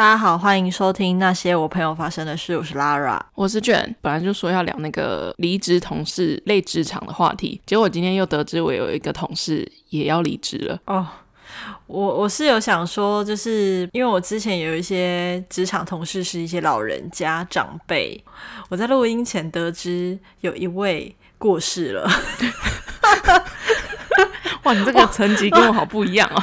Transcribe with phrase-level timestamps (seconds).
[0.00, 2.56] 大家好，欢迎收听那些我朋友发生的事。
[2.56, 3.94] 我是 Lara，我是卷。
[4.00, 10.80] 本来就说要聊那个离职同事类职场的话题，结果今天又得知我有一个同事也要离职了。
[10.86, 11.06] 哦，
[11.86, 18.24] 我我是有想说，就是因为我之前有一些职场同事是一些老人家长辈，
[18.70, 22.10] 我在录音前得知有一位过世了。
[24.64, 26.42] 哇，你这个层级跟我好不一样哦。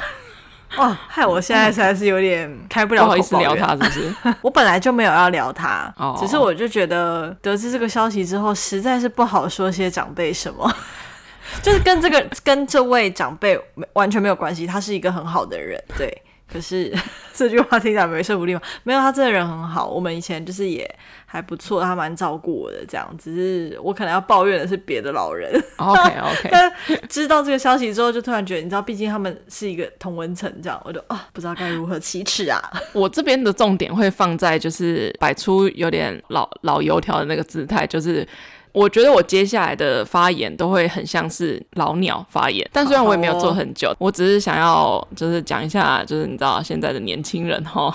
[0.78, 4.14] 哦，害我现在实在是有点开不了口，不好意思聊他，是不是？
[4.42, 10.72] 我本来就没有要聊他，哦，只是我就觉得得知这个消息之后，实在是不好说些长辈什么，
[11.62, 13.60] 就是跟这个跟这位长辈
[13.94, 16.22] 完全没有关系，他是一个很好的人，对。
[16.50, 16.96] 可是
[17.36, 18.62] 这句话听起来没说服力吗？
[18.84, 20.90] 没有，他这个人很好，我们以前就是也
[21.30, 23.06] 还不错，他蛮照顾我的，这样。
[23.22, 25.52] 只是我可能要抱怨的是别的老人。
[25.76, 26.50] OK OK。
[26.50, 26.72] 但
[27.10, 32.62] 知道这个消息之后，就突然觉得，你知道，毕竟他们是一个同文层，这样，我就啊，不知道该如何启齿啊。
[32.94, 38.26] 我这边的重点会放在就是摆出有点老老油条的那个姿态，就是。
[38.74, 47.92] 我觉得我接下来的发言都会很像是老鸟发言，但虽然我也没有做很久，我只是想要就是讲一下，就是你知道现在的年轻人哈，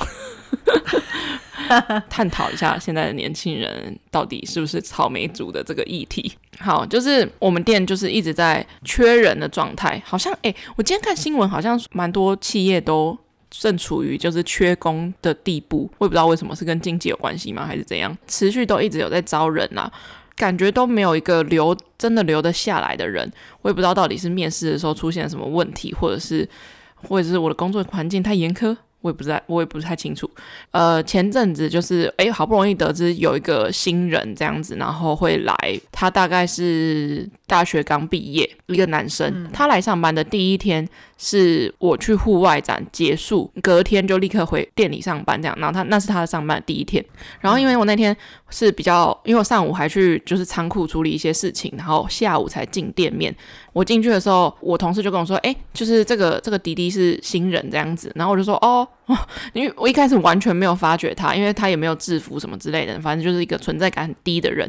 [2.11, 6.33] 探讨一下现在的年轻人到底是不是草莓族的这个议题。
[6.59, 13.17] 好，就是我们店就是一直在缺人的状态，好像诶，我今天看新闻，好像蛮多企业都
[13.51, 19.91] 正处于就是缺工的地步，我也不知道为什么是跟经济有关系吗，还是怎样，持续都一直有在招人、啊。
[20.35, 26.49] 感觉都没有一个留真的留得下来的人，我也不知道到底是面试的时候出现了什么问题，或者是
[26.97, 30.31] 或者是我的工作环境太严苛，我也不知道，我也不是太清楚。
[30.70, 35.55] 呃，前阵子就是哎，好不容易得知有一个新人这样子，然后会来，
[35.91, 40.89] 他大概是大学刚毕业，一个男生，嗯，他来上班的第一天。
[41.25, 45.57] 是我去户外展结束，隔天就立刻回店里上班，这样。
[45.57, 47.02] 然后他那是他的上班第一天。
[47.41, 48.14] 然后因为我那天
[48.51, 53.33] 是比较，因为我上午还去就是仓库处理一些事情，然后下午才进店面。
[53.73, 58.86] 我进去的时候，我同事就跟我说：“哎，就是这个这个迪迪是新人这样子。”然后我就说：“哦，
[59.52, 64.68] 因为我一开始完全没有发觉他，因为他也没有制服什么之类的，反正就是一个存在感很低的人。”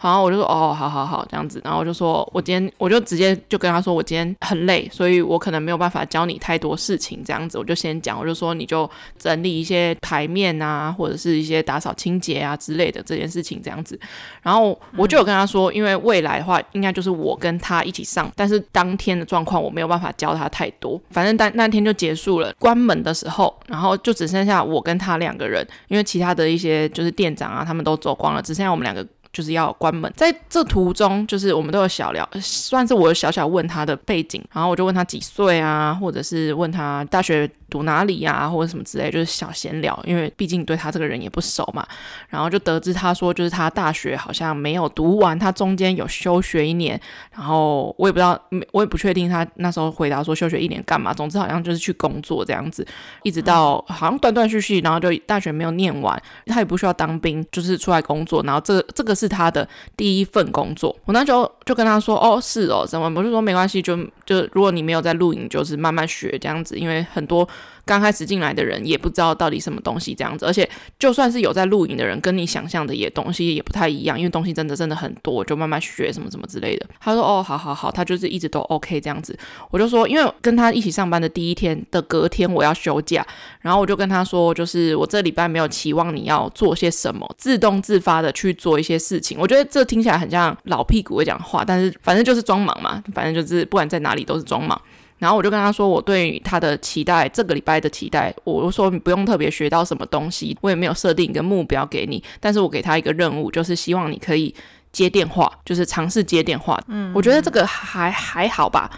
[0.00, 8.88] 好，我就说哦，好好好，这样子，然后我就说，我今天我就直接就跟他说，我今天很累，所以我可能没有办法教你太多事情，这样子，我就先讲，我就说你就
[9.18, 13.98] 整理一些台面啊，或者是一些打扫清洁啊之类的这件事情，这样子，
[14.40, 29.04] 然后我就有跟他说，因为未来的话，应该就是我跟他一起上，但是当天的状况我没有办法教他太多，反正当那天就结束了，关门的时候，然后就只剩下我跟他两个人，因为其他的一些就是店长啊，他们都走光了，只剩下我们两个。
[29.38, 41.86] 就是要关门，在这途中，就是我们都有小聊，算是我小小问他的背景，然后我就问他几岁啊，或者是问他大学读哪里呀，或者什么之类，就是小闲聊，因为毕竟对他这个人也不熟嘛。
[42.28, 47.00] 然后就得知他说，就是他大学好像没有读完，他中间有休学一年。
[47.32, 48.36] 然后我也不知道，
[48.72, 51.14] 我也不确定他那时候回答说休学一年干嘛。
[51.14, 52.84] 总之好像就是去工作这样子，
[53.22, 58.42] 一直到好像断断续续，然后就大学没有念完，他也不需要当兵，就是出来工作。
[58.42, 60.96] 然后这这个是他的第一份工作。
[61.04, 63.12] 我那时候就跟他说，哦，是哦，怎么？
[63.14, 67.48] 我就说没关系，就就如果你没有在录影，就是慢慢学这样子，因为很多。
[67.88, 70.68] 刚开始进来的人也不知道到底什么东西这样子，而且
[70.98, 76.86] 就算是有在录影的人，跟你想象的也东西也不太一样，因为东西真的真的很多，就慢慢学什么什么之类的。
[77.00, 79.34] 他说：“哦，好好好，他就是一直都 OK 这样子。”
[79.72, 83.26] 我就说：“因为跟他一起上班的第一天的隔天我要休假，
[83.62, 89.38] 然后我就跟他说，就是我这礼拜没有期望你要做些什么，自动自发的去做一些事情。
[89.40, 94.78] 我觉得这听起来很像老屁股会讲话，但是反正就是装忙嘛，反正就是不管在哪里都是装忙。”
[95.18, 104.54] 然后我就跟他说，我对他的期待，这个礼拜的期待，我说你不用特别学到什么东西，我也没有设定一个目标给你，但是我给他一个任务，就是希望你可以
[104.92, 106.80] 接电话，就是尝试接电话。
[106.88, 108.90] 嗯，我觉得这个还还好吧。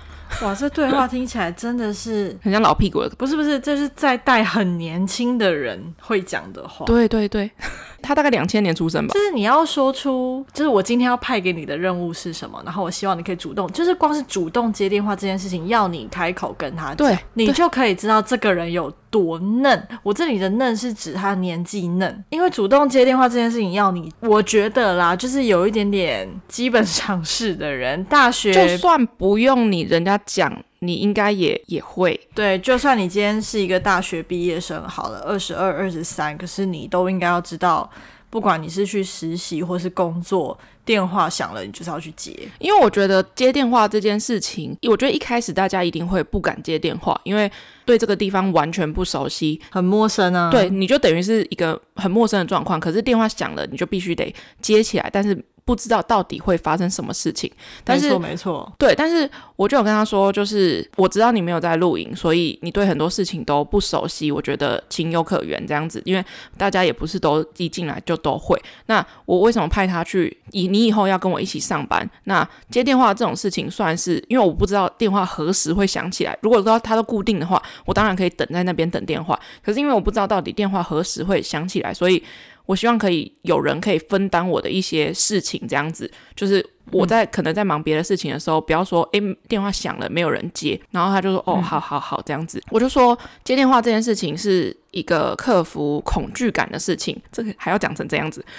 [0.42, 3.02] 哇，这对话听起来真的是 很像老屁股。
[3.18, 6.86] 不是不是，这是在带很年轻的人会讲的话。
[6.86, 7.50] 对对对，
[8.00, 9.12] 他大概两千年出生吧。
[9.12, 19.88] 就是你要说出，就是我今天要派给你的任务是什么，然后我希望你可以主动，就是光是主动接电话这件事情，要你开口跟他讲，对，你就可以知道这个人有多嫩。
[20.02, 30.19] 我这里的嫩是指他年纪嫩，因为主动接电话这件事情要你，我觉得啦，就是有一点点基本常识的人，大学就算不用你人家。
[30.24, 37.90] 讲你应该也也会对，就算你今天是一个大学毕业生好了，二十二、二十三，可是你都应该要知道
[38.28, 42.32] 不管你是去实习或是工作，电话响了，你就是要去接。
[42.58, 47.50] 因为我觉得接电话这件事情，我觉得一开始大家一定会不敢接电话，因为
[47.84, 50.48] 对这个地方完全不熟悉，很陌生啊。
[50.50, 52.78] 对，你就等于是一个很陌生的状况。
[52.78, 54.32] 可是电话响了，你就必须得
[54.62, 55.36] 接起来，但是。
[55.64, 57.50] 不知道到底会发生什么事情，
[57.84, 66.24] 但是没错没错，对，但是我就有跟他说，就是我知道你没有在露营，所以你对很多事情都不熟悉，我觉得情有可原这样子，因为
[66.56, 68.60] 大家也不是都一进来就都会。
[68.86, 70.36] 那我为什么派他去？
[70.52, 76.36] 以你以后要跟我一起上班，那接电话这种事情算是，因为我不知道电话何时会响起来。
[76.42, 79.38] 如果说他都固定的话，我当然可以等在那边等电话。
[79.62, 82.22] 可是因为我不知道到底电话何时会响起来，所以。
[82.70, 98.44] 我希望可以有人可以分担我的一些事情，这样子就是我在可能在忙别的事情的时候，不要说诶，电话响了没有人接，然后他就说哦，好好好这样子，我就说接电话这件事情是一个克服恐惧感的事情，这个还要讲成这样子。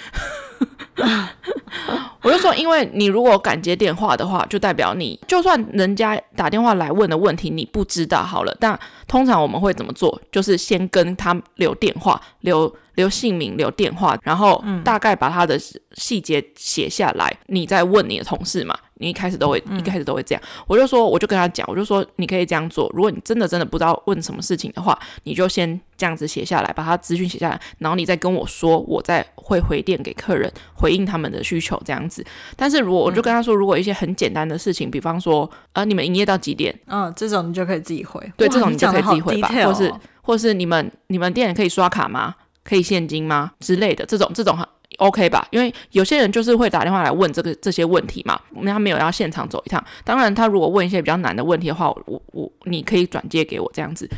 [2.22, 8.78] 我就说，因为你如果敢接电话的话，就代表你就算人家打电话来问的问题你不知道好了，但
[9.08, 10.20] 通常我们会怎么做？
[10.30, 15.58] 就是先跟他留电话，留留姓名，留电话，然后大概把他的
[15.94, 18.78] 细节写下来，你再问你的同事嘛。
[18.94, 20.40] 你一开始都会，一开始都会这样。
[20.68, 22.88] 我就说，我就跟他讲，我就说，你可以这样做。
[22.94, 32.24] 如果你真的真的不知道问什么事情的话，你就先这样子写下来，把他资讯写下来，然后你再跟我说，我再会回电给客人，回应他们的需求这样子。
[32.54, 36.72] 但是如果我就跟他说，如果一些很简单的事情，比方说，呃，你们营业到几点？
[36.86, 38.20] 嗯，这种你就可以自己回。
[38.36, 42.36] 对，这种你就可以自己回吧，或是或是你们你们店可以刷卡吗？
[42.62, 43.50] 可以现金吗？
[43.58, 44.56] 之类的，这种这种
[45.02, 45.46] OK 吧？
[45.50, 49.82] 因为有些人就是会打电话来问这个这些问题嘛，他没有要现场走一趟。
[50.04, 54.08] 当然，他如果问一些比较难的问题的话，我我你可以转接给我这样子。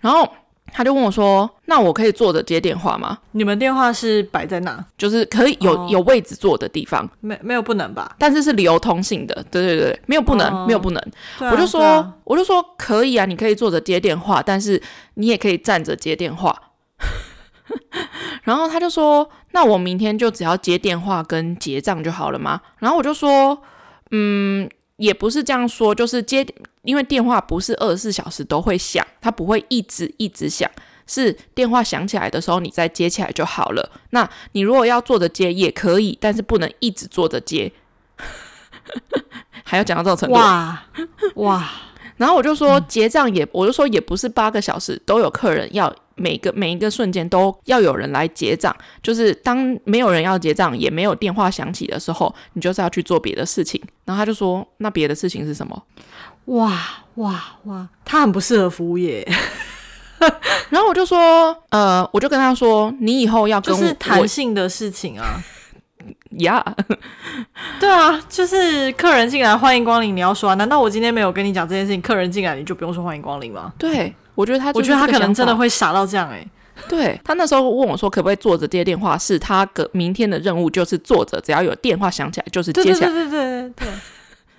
[0.00, 0.26] 然后
[0.72, 4.82] 他就问我说：“那我可以坐着接电话吗？”你们电话是摆在哪？
[4.96, 5.90] 就是可以有、oh.
[5.90, 7.08] 有位置坐的地方？
[7.20, 8.14] 没没有不能吧？
[8.18, 10.66] 但是是流通性的，对对对，没有不能，oh.
[10.66, 11.02] 没有不能。
[11.40, 14.80] 我就说、啊、我就说可以啊，你可以坐着接电话，但是
[15.14, 16.56] 你也可以站着接电话。
[18.44, 23.60] 然后他就说：“那我明天就只要接电话跟结账就好了吗？”然后我就说
[24.10, 26.46] ：“嗯，也不是这样说，就是接，
[26.82, 30.70] 因为电话不是二十四小时都会响，它不会一直一直响，
[31.06, 33.90] 是电话响起来的时候你再接起来就好了。
[34.10, 37.72] 那你如果要坐着接也可以，但是不能一直坐着接，
[39.64, 40.34] 还要讲到这种程度？
[40.34, 40.82] 哇
[41.36, 41.70] 哇！
[42.20, 45.90] 然后我就说结账也，我就说也不是八个小时都有客人要。”
[46.20, 53.80] 每个每一个瞬间都要有人来结账，就是当没有人要结账，也没有电话响起的时候，你就是要去做别的事情。
[54.04, 55.82] 然后他就说：“那别的事情是什么？”
[56.44, 56.78] 哇
[57.14, 59.26] 哇哇，他很不适合服务业。
[60.68, 65.42] 然后我就说：“呃，我就跟他说，你以后要跟我就是弹性的事情啊。”
[66.38, 66.64] 呀，
[67.78, 73.72] 对啊，就是客人进来欢迎光临，你要说啊，难道我今天没有跟你讲这件事情，客人进来你就不用说欢迎光临吗？
[73.78, 74.14] 对。
[74.36, 76.48] 我觉得他，我觉得他可能真的会傻到这样哎、欸。
[76.88, 79.18] 对，他那时候问我说，可不可以坐着接电话？
[79.18, 82.94] 是他个明天的任务就是坐着，只要有电话响起来就是接起来。
[83.00, 83.88] 对对对对对，对。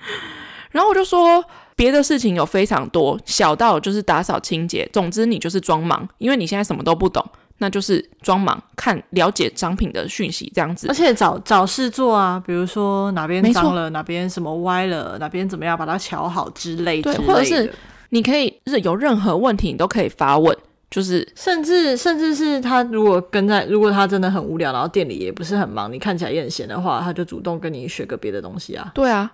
[0.69, 1.44] 然后我就说，
[1.75, 7.25] 别的事情有非常多，小到就是打扫清洁，总之你就是装忙，因为你现在什么都不懂，
[7.61, 10.87] 那就是装忙，看了解商品的讯息这样子。
[10.89, 17.13] 而且找找事做啊，比如说哪边脏了，哪边什么歪了，哪边怎么样把它瞧好之类的。
[17.13, 17.71] 对，或者是。
[18.13, 20.53] 你可以是有任何问题，你都可以发问，
[20.89, 28.91] 就是甚至甚至是他如果跟在，如果他真的很无聊，然后店里也不是很忙，你看起来也很闲的话，他就主动跟你学个别的东西啊。
[28.93, 29.31] 对啊，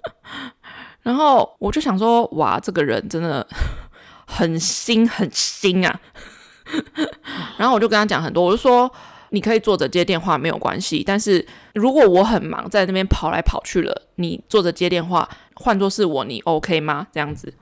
[1.04, 3.46] 然后我就想说，哇，这个人真的
[4.24, 6.00] 很新很新啊。
[7.58, 8.90] 然后我就跟他讲很多，我就说。
[9.32, 17.06] 你可以坐着接电话没有关系，但是如果我很忙，在那边跑来跑去了，你坐着接电话，换作是我，你 OK 吗？
[17.12, 17.54] 这样子，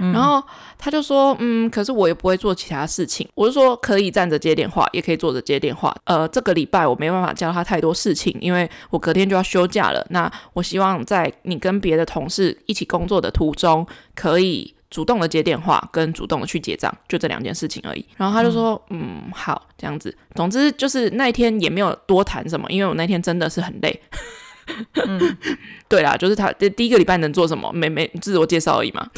[0.00, 0.42] 嗯、然后
[0.78, 3.28] 他就说，嗯，可是我也不会做其他事情。
[3.34, 5.94] 我就说可以站着接电话，也可以坐着接电话。
[6.04, 10.02] 呃，这个礼拜我没办法教他太多事情，因为我隔天就要休假了。
[10.08, 14.74] 那我希望在你跟别的同事一起工作的途中，可以。
[14.90, 18.04] 主动的接电话跟主动的去结账，就这两件事情而已。
[18.16, 20.14] 然后他就说：“嗯，嗯，好，这样子。
[20.34, 24.02] 总之就是那一天也没有多谈什么，因为我那天真的是很累。
[25.06, 25.38] 嗯，
[25.88, 27.72] 对啦，就是他第一个礼拜能做什么？
[27.72, 29.08] 没没自我介绍而已嘛。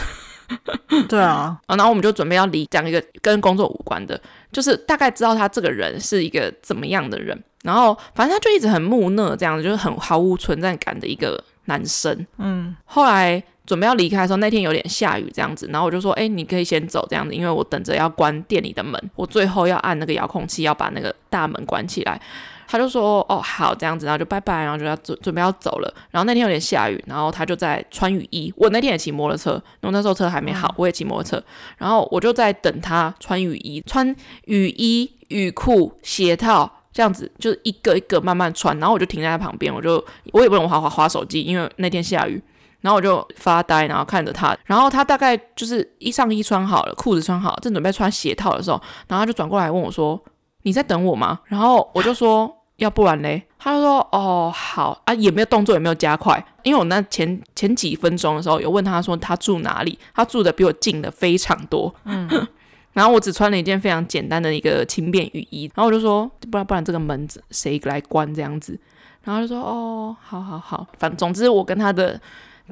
[1.09, 4.21] 对啊， 然后我们就准备要离讲一个跟工作无关的，
[4.52, 7.43] 就是大概知道他这个人是一个怎么样的人。
[7.62, 12.26] 然后反正他就一直很木讷，这样子就是很毫无存在感的一个男生。
[12.37, 13.43] 嗯，后来。
[13.64, 22.21] 准备要离开的时候，那天有点下雨，这样子，然后我就说：“哎，你可以先走，这样子，因为我等着要关店里的门，我最后要按那个遥控器，要把那个大门关起来。”
[22.69, 25.95] 他就说哦好这样子，然后就拜拜，然后就要准准备要走了。
[26.11, 28.50] 然后那天有点下雨，然后他就在穿雨衣。
[28.57, 29.52] 我那天也骑摩托车，
[29.83, 31.45] 因为那时候车还没好，我也骑摩托车。
[31.76, 34.16] 然后我就在等他穿雨衣，穿
[34.47, 38.78] 雨衣、雨裤、鞋套这样子，就是一个一个慢慢穿。
[38.78, 40.02] 然后我就停在他旁边，我就
[40.33, 42.42] 我也不能滑滑滑手机，因为那天下雨。
[42.83, 44.55] 然后我就发呆，然后看着他。
[44.65, 50.21] 然后他大概就是衣上衣穿好了，裤子穿好，正准备穿鞋套的时候，然后他就转过来问我说
[50.62, 56.45] ：“你在等我吗？”然后我就说：“要不然嘞？”他就说：“哦，好啊，也没有动作，也没有加快。
[56.65, 61.95] 因为我那前前几分钟的时候有问他说他住哪里，他住的比我近的非常多。
[62.05, 62.29] 嗯，
[62.95, 65.71] 然后我只穿了一件非常简单的一个轻便雨衣。
[65.77, 68.77] 然后我就说：不然不然这个门谁来关这样子？
[69.23, 72.21] 然后他就说：哦，好好好，反正总之我跟他的。”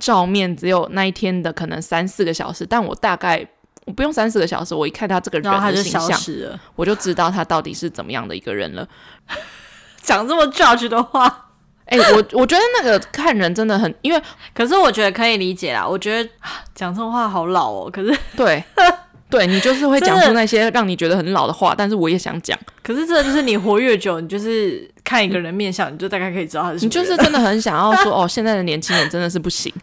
[0.00, 3.46] 照面只有那一天的可能三四个小时，但我大概
[3.84, 8.88] 我不用三四个小时，我一看他这个人的形象，就我就知道他到底是怎么样的一个人了。
[10.02, 11.50] 讲这么 judge 的话，
[11.84, 14.20] 哎、欸，我我觉得那个看人真的很，因为
[14.52, 15.86] 可是我觉得可以理解啦。
[15.86, 16.28] 我觉得
[16.74, 18.64] 讲这种话好老哦，可是 对。
[19.28, 22.58] 对，你就是会讲出那些让你觉得很老的话，但是我也想讲。
[22.82, 26.78] 可是这就是你活越久，你就是看一个人面相，你就大概可以知道他是。
[26.84, 29.74] 你就是真的很想要说 哦，现在的年轻人真的是不行。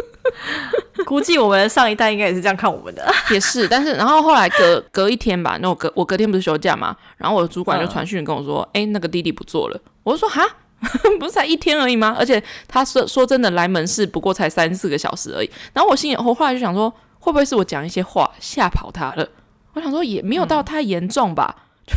[1.06, 3.02] 估计我们的上一代应该也是这样看我们的。
[3.30, 9.80] 也是，但是然后后来隔隔一天吧，那我隔我隔天不是休假嘛，然后我的主管就传讯跟我说，哎、嗯，那个弟弟不做了。
[10.02, 10.46] 我就说哈，
[11.18, 12.14] 不是才一天而已吗？
[12.18, 15.50] 而且他说说真的来门市不过才三四个小时而已。
[15.72, 16.92] 然后我心里我后来就想说。
[17.18, 19.28] 会不会是我讲一些话吓跑他了？
[19.72, 21.56] 我想说也没有到太严重吧。
[21.90, 21.96] 嗯、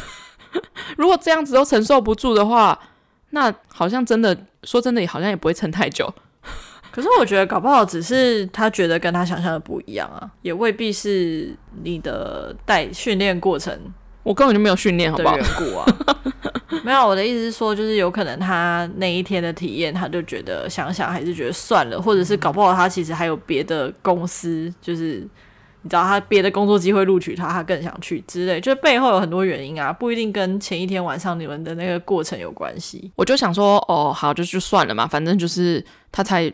[0.97, 2.77] 如果这样子都承受不住的话，
[3.31, 6.11] 那好像真的说真的，也好像也不会撑太久。
[6.91, 13.79] 可是我觉得搞不好只是他觉得跟他想象的不一样啊，也未必是你的带训练过程。
[14.23, 15.37] 我根本就没有训练，好不好？
[15.37, 15.85] 缘故啊，
[16.83, 17.07] 没有。
[17.07, 25.25] 我的意思是说，就是有可能他那一天的体验，他就觉得想想还是觉得算了，或者是搞不好他其实还有别的公司，就是
[25.81, 33.11] 你知道他别的工作机会录取他，他更想去之类，就背后有很多原因啊，不一定跟前一天晚上你们的那个过程有关系。
[33.15, 36.51] 我就想说，哦，好，就就算了嘛，反正就是他才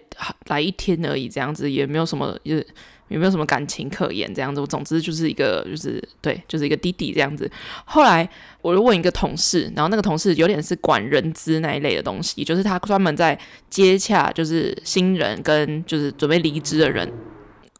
[0.47, 2.65] 来一天而已，这样子也没有什么，也。
[3.09, 4.33] 有没有什么感情可言？
[4.33, 7.49] 这样子，我总之就是一个，就是对，就是一个弟弟这样子。
[7.85, 8.27] 后来
[8.63, 13.39] 我就问一个同事，然后那个同事有点是管人资那一类的东西，就是他专门在
[13.69, 17.07] 接洽，就是新人跟就是准备离职的人。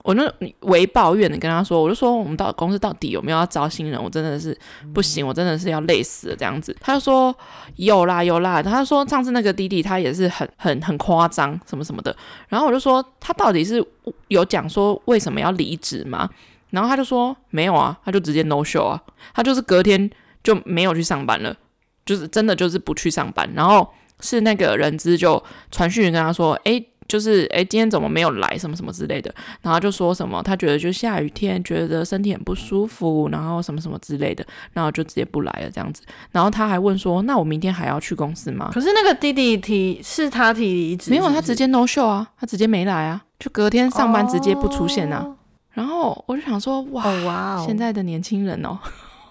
[0.06, 4.02] 我那为抱怨的跟他说，我就说我们到公司到底有没有要招新人？
[4.02, 4.56] 我真的是
[4.94, 6.78] 不行，我真的是要累死了这样子。
[6.80, 7.36] 他就说
[7.78, 12.16] 有啦有啦，他说上次那个弟弟他也是很很很夸张什么什么的。
[12.50, 13.84] 然后我就说他到底是
[14.28, 16.30] 有讲说为什么要离职吗？
[16.70, 19.02] 然后他就说没有啊，他就直接 no show 啊，
[19.34, 20.08] 他就是隔天
[20.44, 21.58] 就没有去上班了，
[22.06, 23.52] 就是真的就是不去上班。
[23.56, 26.92] 然后是那个人资就传讯跟他说，诶。
[27.08, 28.58] 就是哎，今天怎么没有来？
[28.58, 36.02] 什么什么之类的，然后就说什么他觉得就下雨天，觉得身体很不舒服，然后什么什么之类的，然后就直接不来了这样子。
[36.32, 45.24] 然后他还问说：“那我明天还要去公司吗？”可是那个弟弟提是他提离职，没有，他直接 no show 啊，他直接没来啊，就隔天上班直接不出现啊。
[45.24, 45.36] Oh.
[45.74, 47.66] 然后我就想说：“哇哇，oh.
[47.66, 48.80] 现在的年轻人哦，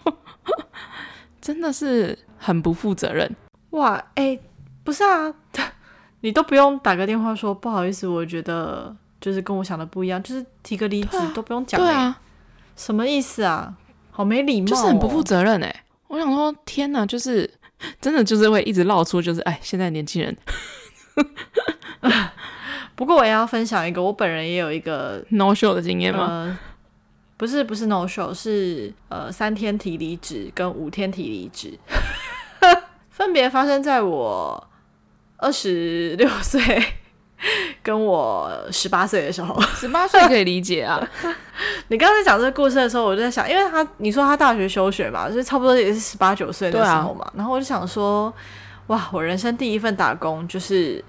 [1.40, 3.35] 真的是很不负责任
[3.71, 4.00] 哇！
[4.14, 4.38] 哎，
[4.85, 5.35] 不是啊。”
[6.25, 11.87] 你都不用打个电话说不好意思，我觉得就是跟我想的不一样，就是提个离职、啊、都不用讲、欸。
[11.87, 12.19] 对啊，
[12.76, 13.75] 什么意思啊？
[14.11, 15.85] 好没礼貌、哦，就是很不负责任哎、欸。
[16.09, 17.50] 我想说，天哪，就是
[18.00, 20.35] 真的就是会一直闹出，就是哎，现在年轻人。
[22.97, 26.26] 不过我也要分享一个，我本人也有一个 no show 的经验吗？
[26.26, 26.59] 呃、
[27.37, 31.78] 不是，不是 no show，是呃三天提离职跟五天提离职，
[33.11, 34.69] 分别发生在我。
[35.44, 36.60] 二十六 岁，
[37.82, 41.06] 跟我十八岁的时候，十八岁可以理解啊。
[41.88, 48.32] 你刚才讲这个故事的时候，我就在想，因为他你说他大学休学嘛，就是差不多也是十八九岁的时候嘛，啊、然后我就想说，
[48.86, 51.04] 哇，我人生第一份打工就是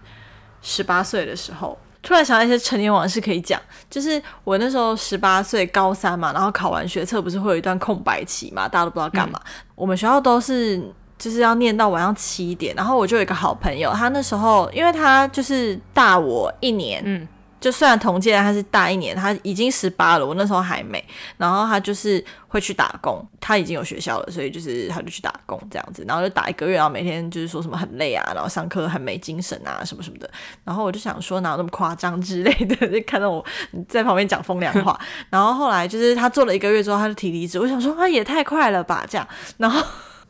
[0.62, 3.58] 十八岁的时候，突然想到一些成年往事可以讲，
[3.90, 10.94] 就是我那时候十八岁高三嘛，然后考完学测不是会有一段空白期嘛，大家都不知道干嘛，嗯、我们学校都是。
[11.18, 17.28] 就是要念到晚上七点，然后我就有一个好朋友，他那时候因为他就是大我一年，嗯，
[17.60, 21.04] 就虽然同届，他是大一年，他已经十八了，我那时候还没，
[21.38, 30.30] 然后他就是会去打工，他已经有学校了，所以就是他就去打工这样子，然后就打一个月，然后每天就是说什么很累啊，然后上课很没精神啊，什么什么的，
[30.66, 33.44] 然后我就想说哪有那么夸张之类的， 就看到我
[33.88, 35.00] 在旁边讲风凉话，
[35.32, 39.26] 然后后来就是他做了一个月之后，他就提离职，我想说他也太快了吧，这样，
[39.58, 39.82] 然后。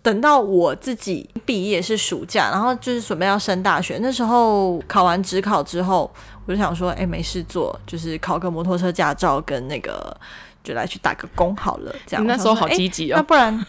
[0.06, 6.14] 等到我自己毕业是暑假，然后就是准备要升大学，那时候考完职考之后，
[6.46, 10.16] 我就想说，哎，没事做，就是考个摩托车驾照，跟那个
[10.64, 11.92] 就来去打个工好了。
[12.06, 13.16] 这样，那时候好积极哦。
[13.18, 13.66] 那不然，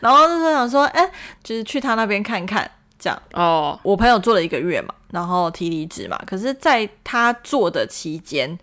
[0.00, 1.10] 然后那时候想说，哎，
[1.44, 2.70] 就是去他那边看看。
[2.98, 6.18] 这样哦，我朋友做了一个月嘛，然后提离职嘛。
[6.26, 8.58] 可是，在他做的期间，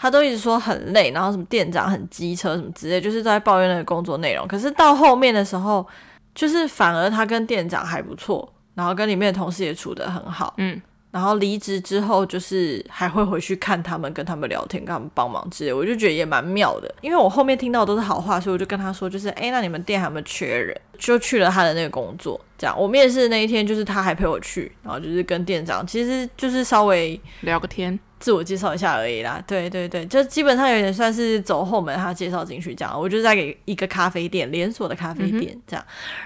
[0.00, 4.48] 他都一直说很累，然后什么店长很机车什么之类，就是在抱怨那个工作内容。
[4.48, 5.86] 可是到后面的时候，
[6.34, 10.54] 就是反而他跟店长还不错，然后跟里面的同事也处得很好。
[10.56, 10.80] 嗯。
[11.10, 16.94] 然后离职之后，就是还会回去看他们，跟他们聊天，跟他们帮忙之类，我就觉得也蛮妙的。
[17.00, 20.80] 因为我后面听到都是好话，所以我就跟他说，就是哎，那你们店还有没有缺人？
[20.96, 22.40] 就去了他的那个工作。
[22.56, 29.42] 这样，我面试的那一天，就是他还陪我去，然后就是跟店长，其实就是稍微聊个天，自我介绍一下而已啦。
[29.46, 32.96] 对对对，就基本上有点算是走后门，他介绍进去这样。
[32.96, 35.84] 我就在给一个咖啡店，连锁的咖啡店这样。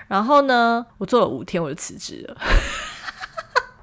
[0.08, 2.36] 然后呢，我做了五天，我就辞职了。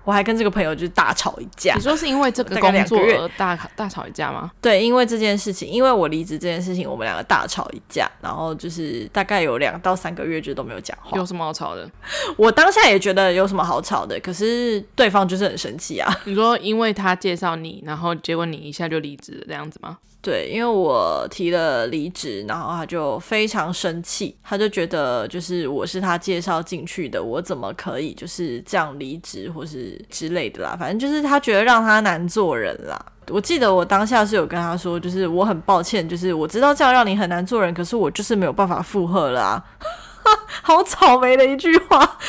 [0.04, 1.76] 我还跟这个朋友就是大吵一架。
[1.76, 4.52] 你说是因为这个工作而大大吵一架吗？
[4.62, 11.18] 对，因为这件事情，因为我离职这件事情，我们两个大吵一架，然后就是大概有两到三个月就都没有讲话。
[11.18, 11.90] 有什么好吵的？
[12.38, 16.12] 我当下也觉得有什么好吵的，可是对方就是很生气啊。
[16.26, 19.98] 你说因为他介绍你，然后结果你一下就离职了这样子吗？
[20.22, 33.04] 对，因为我提了离职，然后他就非常生气，他就觉得就是我是他介绍进去的，我怎么可以就是这样离职或是之类的啦，反正就是他觉得让他难做人啦。
[33.30, 39.64] 我记得我当下是有跟他说，就是我很抱歉，就是我知道这样让你很难做人，可是我就是没有办法负荷了啊，
[40.62, 42.20] 好草莓的一句话。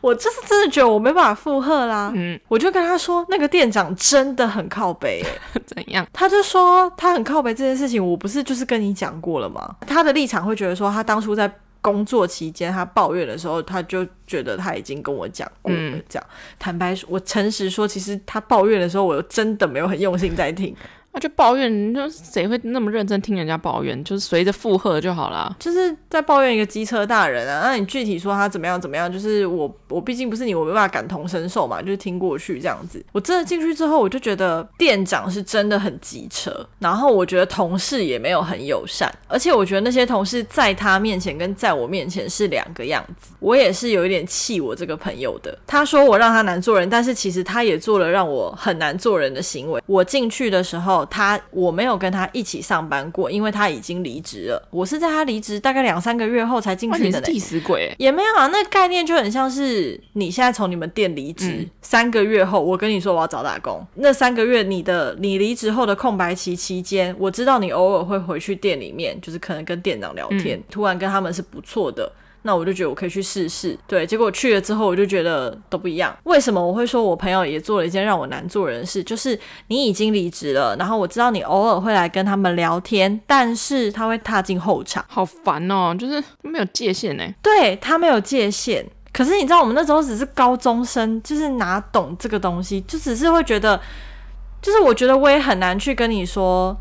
[0.00, 5.22] 我就是真的觉得我没办法负荷啦，嗯，我就跟他说，那个店长真的很靠北，
[5.66, 6.06] 怎样？
[6.12, 9.76] 他就说他很靠北这件事情，我不是就是跟你讲过了吗？
[9.86, 11.52] 他的立场会觉得说，他当初在
[11.82, 16.26] 工作期间他抱怨的时候，他就觉得他已经跟我讲过了，嗯，这样。
[16.58, 20.74] 坦白说，我诚实说，其实他抱怨的时候，我真的没有很用心在听。
[21.12, 24.02] 那、就抱怨，就谁会那么认真听人家抱怨？
[24.04, 25.56] 就是随着附和就好了。
[25.58, 27.62] 就是在抱怨一个机车大人啊。
[27.64, 29.12] 那你具体说他怎么样怎么样？
[29.12, 33.04] 就是我我毕竟不是你，我没办法感同身受嘛，就是听过去这样子。
[33.10, 43.32] 我真的进去之后，我就觉得店长是真的很机车，然后我觉得同事也没有很友善，而且我觉得那些同事在他面前跟在我面前是两个样子。
[43.40, 45.58] 我也是有一点气我这个朋友的。
[45.66, 49.82] 他说我让他难做人，但是其实他也做了让我很难做人的行为。
[49.86, 50.99] 我进去的时候。
[51.06, 54.68] 他我没有跟他一起上班过，因为他已经离职了。
[54.70, 57.20] 我是在他离职大概两三个月后才进去的。
[57.20, 63.86] 替死鬼也没有啊，那概念就很像是你现在从你们店离职、嗯、三个月后，我跟你说我要找打工。
[63.94, 72.10] 那三个月你的你离职后的空白期期间，我知道你偶尔会回去店里面，就是可能跟店长聊天，嗯、突然跟他们是不错的。
[72.42, 76.16] 那我就觉得我可以去试试，对，结果去了之后，我就觉得都不一样。
[76.24, 79.04] 为什么我会说我朋友也做了一件让我难做人的事？
[79.04, 87.24] 就是你已经离职了，然后我知道你偶尔会来跟他们聊天，但是他会踏进后场，好烦哦，就是没有界限呢。
[87.42, 93.78] 对，他没有界限，可是你知道我们那时候只是高中生，就是哪懂这个东西，就只是会觉得，
[94.62, 96.76] 就是我觉得我也很难去跟你说。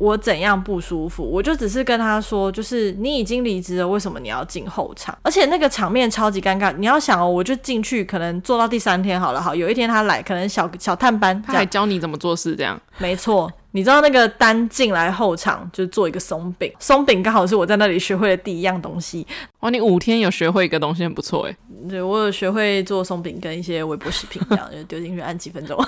[0.00, 5.16] 我怎样不舒服，我就只是跟他说，就是你已经离职了，为什么你要进后场？
[5.20, 6.74] 而且那个场面超级尴尬。
[6.78, 12.80] 你要想哦，我就进去，可能做到第三天好了，好，有一天他来，可能小小探班，他还教你怎么做事，这样。
[12.96, 19.26] 没错，你知道那个单进来后场就做一个松饼，松饼刚好是我在那里学会的第一样东西。
[19.60, 21.54] 哇，你五天有学会一个东西，很不错哎。
[21.90, 25.78] 对，我有学会做松饼跟一些微波食品，这样就丢进去按几分钟。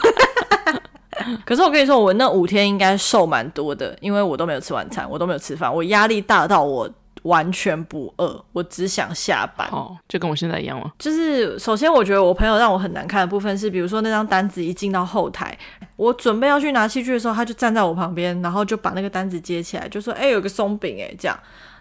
[1.46, 6.88] 可是我跟你说，我那五天应该瘦蛮多的，因为我都没有吃晚餐，我都没有吃饭，我压力大到我
[7.22, 9.68] 完全不饿，我只想下班。
[9.70, 10.90] 哦，就跟我现在一样吗？
[10.98, 15.56] 就是首先，我觉得我朋友让我很难看的部分是，比如说那张单子一进到后台，
[15.96, 21.38] 我准备要去拿器具的时候，他就站在我旁边，然后就把那个单子接起来，就说：“哎、欸，有个松饼哎，这样。”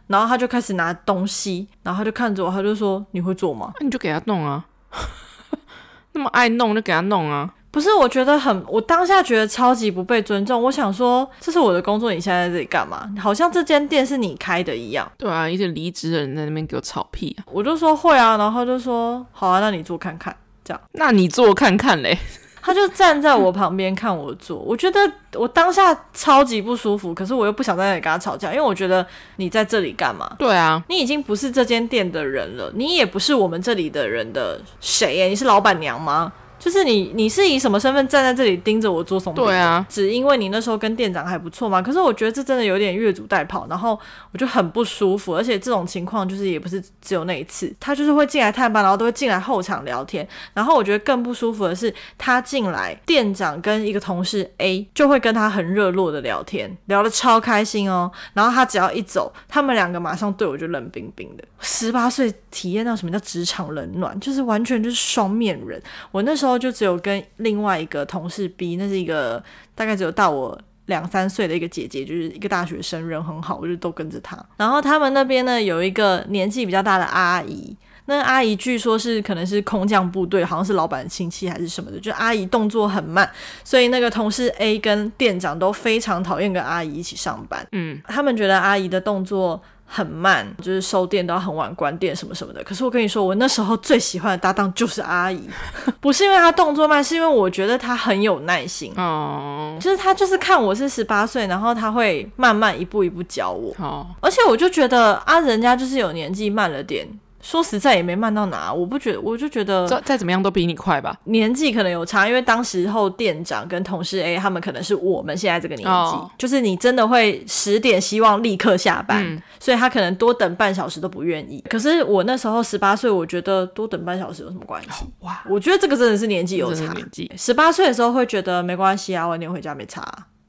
[0.08, 4.66] 然后他就开始拿东西，然后他就看着我，他就说：“你会做吗？”那你就给他弄啊，
[6.12, 7.52] 那么爱弄就给他弄啊。
[7.72, 10.62] 不是，我觉得很，我当下觉得超级不被尊重。
[10.62, 13.10] 我想说，这是我的工作，你现在在这里干嘛？
[13.18, 15.10] 好像这间店是你开的一样。
[15.18, 17.48] 对啊，一直离职的人在那边给我吵屁啊！
[17.50, 20.82] 我就说会啊，然后就说好啊，那你做看看，这样。
[20.92, 22.18] 那你做看看嘞。
[22.64, 25.00] 他就站在我旁边看我做，我觉得
[25.34, 29.04] 我当下超级不舒服，可是我又不想在那里跟他吵架，因为我觉得
[29.38, 30.32] 你在这里干嘛？
[30.38, 35.26] 对啊，你已经不是这间店的人了，你也不是我们这里的人的谁耶？
[35.26, 36.32] 你是老板娘吗？
[36.62, 39.34] 就是你你是以什么身份站在这里盯着我做什么？
[39.34, 41.82] 对啊，只因为你那时候跟店长还不错嘛。
[41.82, 44.00] 可是我觉得这真的有点越俎代庖，然后
[44.32, 45.36] 我就很不舒服。
[45.36, 50.28] 而且这种情况就是也不是只有那一次，他就是会进来探班，然后都会进来后场聊天。
[50.54, 58.12] 然后我觉得更不舒服的是，他进来，店长跟一个同事 A 就会跟他很热络的聊天，聊得超开心哦。
[58.34, 61.44] 然后他只要一走，他们两个马上对我就冷冰冰的。
[61.60, 65.82] 十八岁体验到什么叫职场冷暖，就是完全就是双面人。
[66.12, 69.44] 我那时候就只有跟另外一个同事 B，那是一个
[69.76, 74.38] 大概只有大我两三岁的一个姐姐，就是一个大学生，人很好，我就都跟着她。
[74.58, 83.30] 然后他们那边呢，有一个年纪比较大的阿姨，那阿姨据说是可能是空降部队，好像是老板的亲戚还是什么的，就阿姨动作很慢，
[83.64, 87.66] 所以那个同事 A 跟店长都非常讨厌跟阿姨一起上班。
[87.72, 89.62] 嗯，他们觉得阿姨的动作。
[89.94, 92.64] 很慢，就是收店都要很晚关店什么什么的。
[92.64, 95.50] 可是我跟你说，我那时候最喜欢的搭档就是阿姨，
[96.00, 98.94] 不是因为她动作慢，是因为我觉得她很有耐心。
[98.96, 103.76] 哦，就是她就是看我是十八岁，然后她会慢慢一步一步教我。
[103.80, 107.06] 哦，而且我就觉得啊，人家就是有年纪慢了点。
[107.42, 111.18] 说实在也没慢到哪，我不觉得，我就觉得再再怎么样都比你快吧。
[111.26, 116.30] 年纪可能有差，因为当时候店长跟同事 A 他们可能是我们现在这个年纪，oh.
[116.38, 121.64] 就是你真的会十点希望立刻下班，嗯、所以他可能多等半小时都不愿意。
[121.70, 125.06] 可是我那时候十八岁，我觉得多等半小时有什么关系？
[125.20, 126.92] 哇，我觉得这个真的是年纪有差。
[126.94, 130.06] 年纪十八岁的时候会觉得没关系啊，晚点回家没差，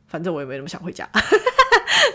[0.08, 1.08] 反正我也没那么想回家。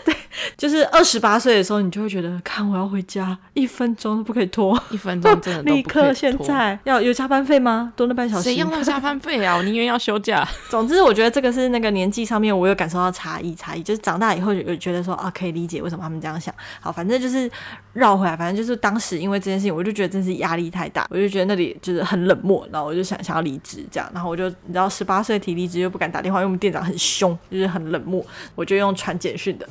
[0.04, 0.14] 对。
[0.56, 5.62] 就是二十八岁的时候，你就会觉得，看我要回家，一分钟都不可以拖，一分钟真的。
[5.70, 7.92] 立刻现在要有加班费吗？
[7.96, 8.44] 多那半小时？
[8.44, 9.56] 谁要那加班费啊？
[9.56, 10.46] 我宁愿要休假。
[10.70, 16.54] 总之，我觉得这个是那个年纪上面，我有感受到差异，差异就是长大以后有觉得说啊，可以理解为什么他们这样想。
[16.80, 17.50] 好，反正就是
[17.92, 29.68] 绕回来，反正就是当时因为这件事情，我就觉得真是压力太大，我就觉得那里就是很冷漠，然后我就想想要离职这样，然后我就你知道，十八岁提离职又不敢打电话，因为我们店长很凶，就是很冷漠，我就用传简讯的。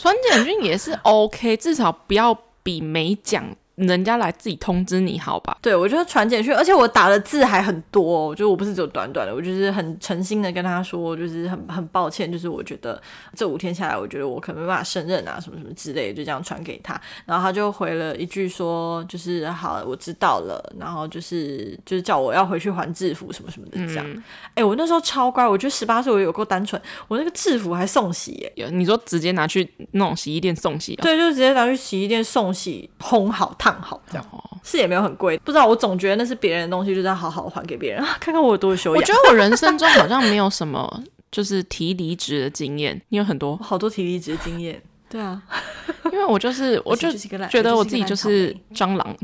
[0.00, 3.54] 传简讯也是 OK，至少不要比没讲。
[3.86, 5.56] 人家来自己通知你好吧？
[5.62, 13.00] 对，我觉得传简讯，而且我打的字还很多，我觉得我不是只有短短的，我就是很诚心的跟他说，就是很很抱歉，就是我觉得
[13.34, 24.04] 这五天下来，我觉得我可能没办法胜任啊，什么什么之类的，就这样传给他，然后他就回了一句说，就是好，我知道了，然后就是就是叫我要回去还制服什么什么的这样。
[24.04, 24.22] 哎、嗯
[24.56, 30.94] 欸，我那时候超乖，我觉得十八岁我有够单纯，我那个制服还送洗耶，有你说直接拿去那种洗衣店送洗？
[30.96, 33.69] 对，就直接拿去洗衣店送洗，烘好烫。
[33.80, 34.26] 好，这样
[34.62, 39.00] 是也没有很贵，不知道，我总觉得那是别人的东西，就是要好好还给别人， 看看我有多修养。
[39.00, 44.80] 我觉得我人生中好像没有什么 就是提离职的经验，你有很多，好多提离职的经验。
[45.08, 45.42] 对啊，
[46.12, 47.10] 因为我就是，我就
[47.48, 49.16] 觉得我自己就是蟑螂，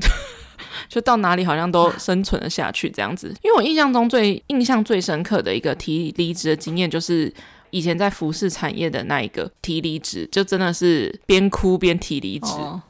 [0.88, 3.28] 就到哪里好像都生存了下去这样子。
[3.42, 7.32] 因为我印象中最印象最深刻的一个提离职的经验，就是
[7.70, 12.52] 以前在服饰产业的那一个提离职，就真的是边哭边提离职。
[12.52, 12.82] 哦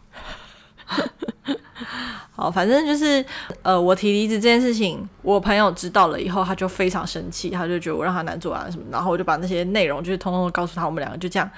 [2.36, 3.24] 好，反正就是，
[3.62, 11.50] 呃，我提离职这件事情，我朋友知道了以后，他就非常生气，他就觉得我让他难做啊什么，然后我就把那些内容就是通通都告诉他，我们两个就这样，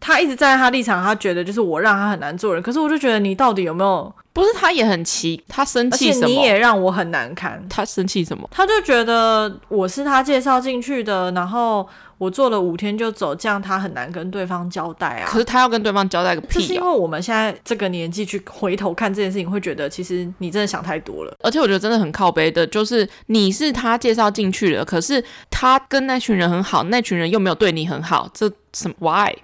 [0.00, 4.14] 他一直站在他立场，他觉得就是我让他很难做人，可是我就觉得你到底有没有？
[4.32, 6.26] 不是，他也很奇，他生气什么？
[6.26, 8.48] 你也让我很难堪，他生气什么？
[8.50, 11.86] 他就觉得我是他介绍进去的，然后。
[12.22, 15.26] 我做了五天就走，这样他很难跟对方交代啊。
[15.26, 16.52] 可是他要跟对方交代个屁啊！
[16.54, 21.36] 就是因为我们现在这个年纪去回头看这件事情，会觉得其实你真的想太多了。
[21.40, 29.34] 而且我觉得真的很靠背的，就是你是他介绍进去的，可是他跟那群人很好，那群人又没有对你很好，这什么？Why？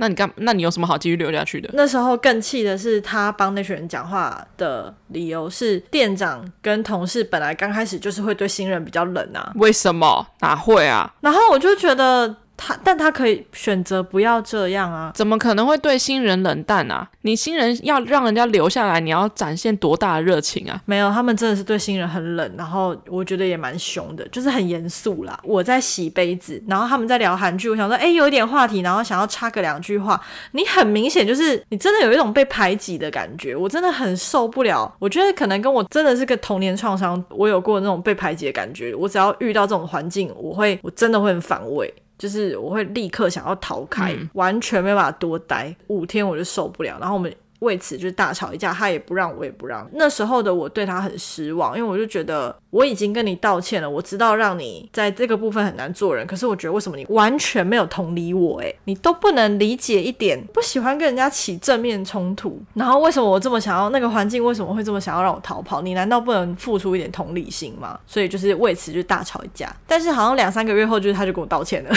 [0.00, 0.28] 那你干？
[0.36, 1.68] 那你有什么好继续留下去的？
[1.74, 9.52] 那时候更气的是，他帮那群人讲话的理由是，店长跟同事本来刚开始就是会对新人比较冷啊。
[9.56, 10.26] 为什么？
[10.40, 11.12] 哪会啊？
[11.20, 12.34] 然后我就觉得。
[12.60, 15.10] 他，但他可以选择不要这样啊？
[15.14, 17.08] 怎么可能会对新人冷淡啊？
[17.22, 20.78] 你新人要让人家留下来，你要展现多大的热情啊？
[20.84, 25.40] 没有，他们真的是对新人很冷，然后我觉得也蛮凶的，就是很严肃啦。
[25.42, 30.20] 我在洗杯子，然后他们在聊韩剧，我想说，哎，有一点话题，然后想要插个两句话。
[30.52, 34.94] 你很明显就是你真的有一种被排挤的感觉，我真的很受不了。
[34.98, 38.94] 我觉得可能跟我真的是个童年创伤，我有过那种被排挤的感觉。
[38.94, 41.92] 我只要遇到这种环境，我会我真的会很反胃。
[42.20, 46.98] 就是我会立刻想要逃开，嗯、完全没办法多待五天，我就受不了。
[47.00, 49.88] 然后我们为此就大吵一架，他也不让我也不让。
[49.92, 58.60] 那时候的我对他很失望，因为我就觉得我已经跟你道歉了，我知道让你在这个部分很难做人，可是我觉得为什么你完全没有同理我？
[58.60, 65.82] 诶，你都不能理解一点，不喜欢跟人家起正面冲突，然后为什么我这么想要那个环境，为什么会这么想要让我逃跑？
[65.82, 67.98] 你难道不能付出一点同理心吗？
[68.06, 69.70] 所以就是为此就大吵一架。
[69.86, 71.94] 但是好像两三个月后，就是他就跟我道歉了。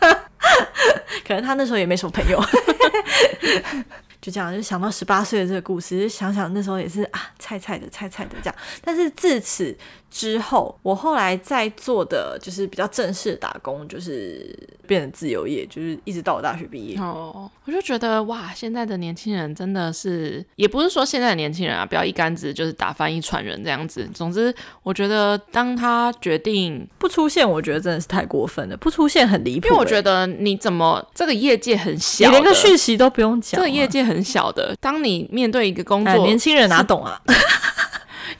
[1.26, 2.42] 可能他那时候也没什么朋友，
[4.22, 8.54] 就这样就想到十八岁的这个故事，就想想那时候也是啊，菜菜的菜菜的这样。
[8.80, 9.76] 但是自此
[10.12, 14.54] 之后，我后来在做的就是比较正式的打工，就是
[14.86, 16.98] 变成自由业，就是一直到我大学毕业。
[16.98, 24.06] 哦，我就觉得哇，现在的年轻人真的是，也不是说现在的年轻人啊，不要一竿子就是打翻一船人这样子。
[24.12, 29.68] 总之，我觉得当他决定不出现，我觉得真的是太过分了，不出现很离谱欸。
[29.70, 37.18] 因为我觉得你怎么这个业界很小，你连个讯息都不用讲啊，这个业界很小的，当你面对一个工作，哎，年轻人哪懂啊？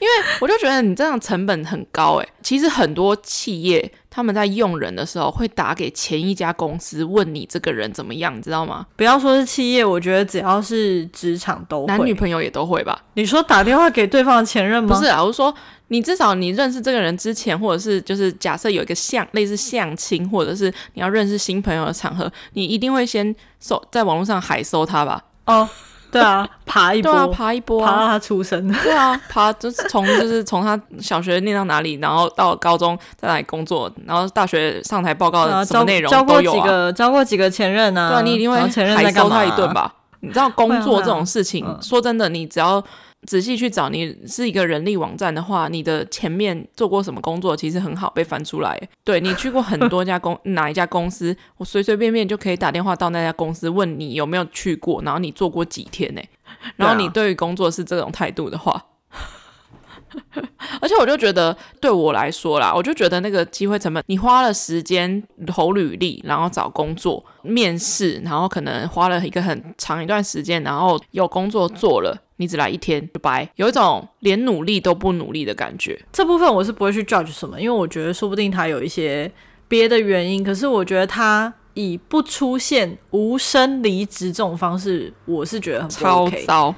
[0.03, 8.85] 因为我就觉得你这样成本很高诶，其实很多企业他们在用人的时候会打给前一家公司问你这个人怎么样，你知道吗？
[8.97, 13.01] 不要说是企业，我觉得只要是职场都会，男女朋友也都会吧？
[13.13, 14.93] 你说打电话给对方的前任吗？
[14.93, 15.55] 不是啊，我说
[15.87, 25.23] 你至少你认识这个人之前，或者是就是假设有一个相类似相亲，或者是你要认识新朋友的场合，你一定会先搜在网络上海搜他吧？
[25.45, 25.69] 哦。
[26.13, 28.71] 对啊，爬一波，啊、爬一波、啊，爬到他出生。
[28.83, 36.53] 对啊，爬就是从就是 从他小学念到哪里，然后到高中在哪里工作，然后大学上台报告的什么内容都有啊。
[36.53, 38.09] 交过几个，交过几个前任啊？
[38.09, 39.93] 对啊，你一定会海搜他一顿吧？
[40.21, 42.83] 你知道工作这种事情，说真的，你只要。
[43.25, 48.79] 仔细去找，你是一个人力网站的话，你的前面做过什么工作，其实很好被翻出来。
[49.03, 56.21] 对，你去过很多家公 哪一家公司，我随随便便就可以打电话到那家公司问你有没有去过，然后你做过几天呢？
[56.77, 58.85] 然后你对于工作是这种态度的话，
[60.81, 72.15] 而且我就觉得对我来说啦，我就觉得那个机会成本，你花了时间投履历，然后找工作面试，然后可能花了一个很长一段时间，然后有工作做了。
[72.37, 75.99] 你只来一天就拜，有一种连努力都不努力的感觉。
[76.11, 79.31] 这部分我是不会去 judge 什么，因为我觉得说不定他有一些
[79.67, 80.43] 别的原因。
[80.43, 86.75] 可是我觉得他以不出现、无声离职这种方式，我是觉得很 OK，超糟。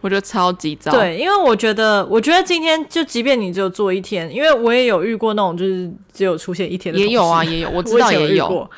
[0.00, 0.90] 我觉得超级糟。
[0.92, 8.36] 对，因为我觉得，我觉得今天就即便你只有做一天，因为我也有遇过那种就是只有出现一天的，也有啊，也有，我知道也有。
[8.36, 8.70] 有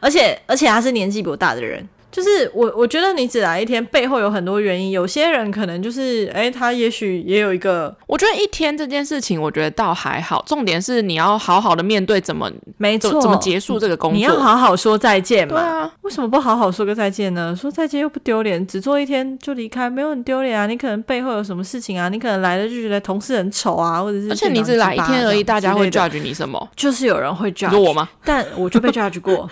[0.00, 1.86] 而且而且他是年纪比我大的人。
[2.14, 4.92] 就是我，我觉得你只来一天，背后有很多原因。
[4.92, 7.92] 有些人可能就是，哎、欸，他也许也有一个。
[8.06, 10.40] 我觉得一天这件事情，我觉得倒还好。
[10.46, 14.16] 重点是你要好好的面对怎么，没错，怎么结束这个工作。
[14.16, 15.54] 你要好好说再见嘛。
[15.54, 17.52] 对啊，为什么不好好说个再见呢？
[17.60, 20.68] 说再见又不丢脸，只做一天就离开，没有很丢脸啊。
[20.68, 22.08] 你可能背后有什么事情啊？
[22.08, 24.30] 你可能来了就觉得同事很丑啊，或者是。
[24.30, 26.68] 而且你只来一天而已，大家会 judge 你什么？
[26.76, 28.08] 就是有人会 judge 我吗？
[28.24, 29.50] 但我就被 judge 过。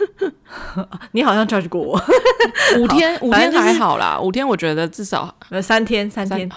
[1.11, 2.01] 你好像 judge 过我。
[2.79, 3.19] 五天。
[3.21, 6.49] 五天还好啦，五天我觉得至少呃三天三天。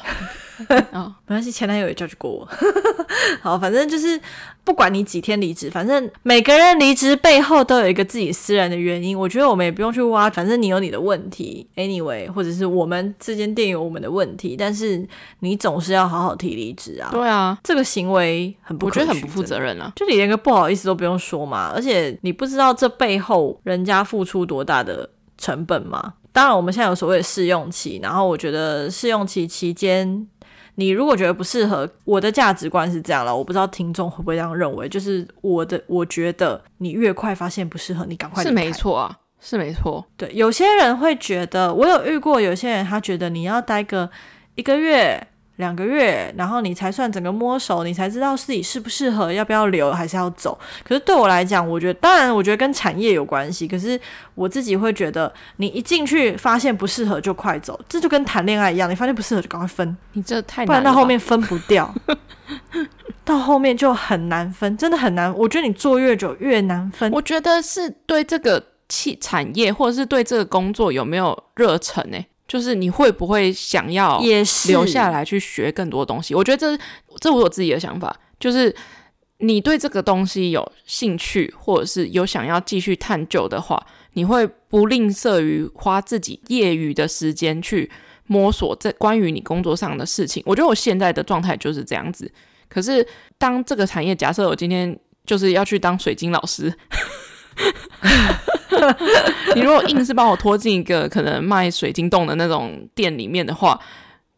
[0.91, 2.47] 啊， 没关系，前男友也 judge 过我。
[3.43, 4.19] 好，反正就是
[4.63, 9.19] 不管你几天离职，反正每个人离职背后都有一个自己私人的原因。
[9.19, 15.05] 我觉得我们也不用去挖，反正你有你的问题，anyway，或者是我们这间店有我们的问题，但是
[15.39, 17.09] 你总是要好好提离职啊。
[17.11, 19.91] 对啊，这个行为很不，我觉得很不负责任啊。
[19.93, 25.09] 就你连个不好意思都不用说嘛，而且你不知道这背后人家付出多大的
[25.45, 26.15] 成本嘛？
[26.31, 30.27] 当然，我们现在有所谓的试用期，然后我觉得试用期期间，
[30.73, 38.43] 你如果觉得不适合，我的价值观是这样了，我不知道听众会不会这样认为，就是我的，我觉得你越快发现不适合，你赶快。
[38.43, 40.03] 是没错啊，是没错。
[40.17, 44.09] 对，有些人会觉得，我有遇过有些人，他觉得你要待个
[44.55, 45.27] 一个月。
[45.57, 50.57] 两个月，然后你才算整个摸熟，你才知道自己适不适合，要不要留，还是要走。
[50.83, 53.67] 可是对我来讲，我觉得，当然，我觉得跟产业有关系。
[53.67, 53.99] 可是
[54.33, 59.95] 我自己会觉得，你一进去发现不适合就快走，这就跟谈恋爱一样，你发现不适合就赶快分。
[60.13, 61.93] 你这太难了，不然到后面分不掉，
[63.23, 65.33] 到后面就很难分，真的很难。
[65.35, 67.11] 我觉得你做越久越难分。
[67.11, 72.17] 我觉得是对这个企产业或者是对这个工作有没有热忱呢？
[72.55, 74.17] 就是你会不会想要
[74.69, 76.33] 留下来去学更多东西？
[76.33, 76.83] 我觉得这
[77.19, 78.73] 这我有自己的想法，就是
[79.39, 87.91] 你对这个东西有兴趣，或者是有想要继续探究的话，你会不吝啬于花自己业余的时间去
[88.27, 90.41] 摸索这关于你工作上的事情。
[90.45, 92.31] 我觉得我现在的状态就是这样子。
[92.69, 93.05] 可是
[93.37, 96.73] 当这个产业，假设我今天就是要去当水晶老师。
[99.55, 103.79] 你如果硬是把我拖进一个可能卖水晶洞的那种店里面的话，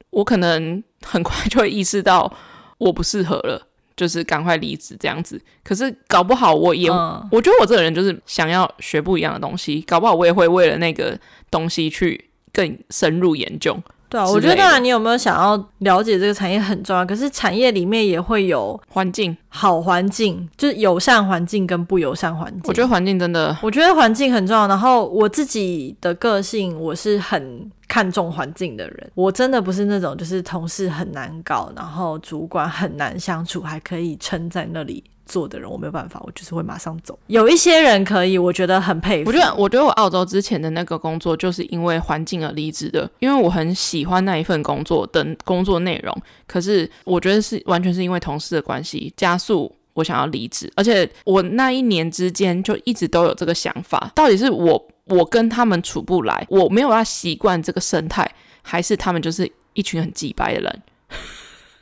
[0.10, 2.32] 我可能很快就会意识到
[2.78, 3.62] 我不适合了，
[3.96, 5.42] 就是赶快离职这样子。
[5.64, 11.18] 可是搞不好我也，嗯、我觉得我这个人就是想要学不一样的东西，搞不好我也会为了那个
[11.52, 13.78] 东西去更深入研究。
[14.10, 22.62] 对啊，我觉得当然你有没有想要了解这个产业很重要，可是产业里面也会有环境，好环境就是友善环境跟不友善环境。
[22.66, 24.68] 我觉得环境真的，我觉得环境很重要。
[24.68, 29.12] 然后我自己的个性，我是很看重环境的人。
[29.14, 35.04] 我真的不是那种就是同事很难搞，然后主管很难相处，还可以撑在那里。
[35.28, 37.18] 做的人我没有办法，我就是会马上走。
[37.28, 39.30] 有一些人可以，我觉得很佩服。
[39.30, 46.16] 我觉得，我觉得我澳洲之前的那个工作就是因为环境而离职的，因为我很喜欢那一份工作的工作内容。
[46.48, 58.30] 可是我觉得是完全是因为同事的关系加速我想要离职，而且我那一年之间就一直都有这个想法：到底是我我跟他们处不来，我没有要习惯这个生态，
[58.62, 60.82] 还是他们就是一群很鸡掰的人？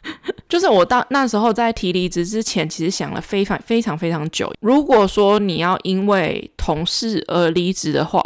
[0.48, 4.52] 就是我到那时候在提离职之前，其实想了非常非常非常久。
[4.62, 8.22] 如果说你要因为同事而离职的话，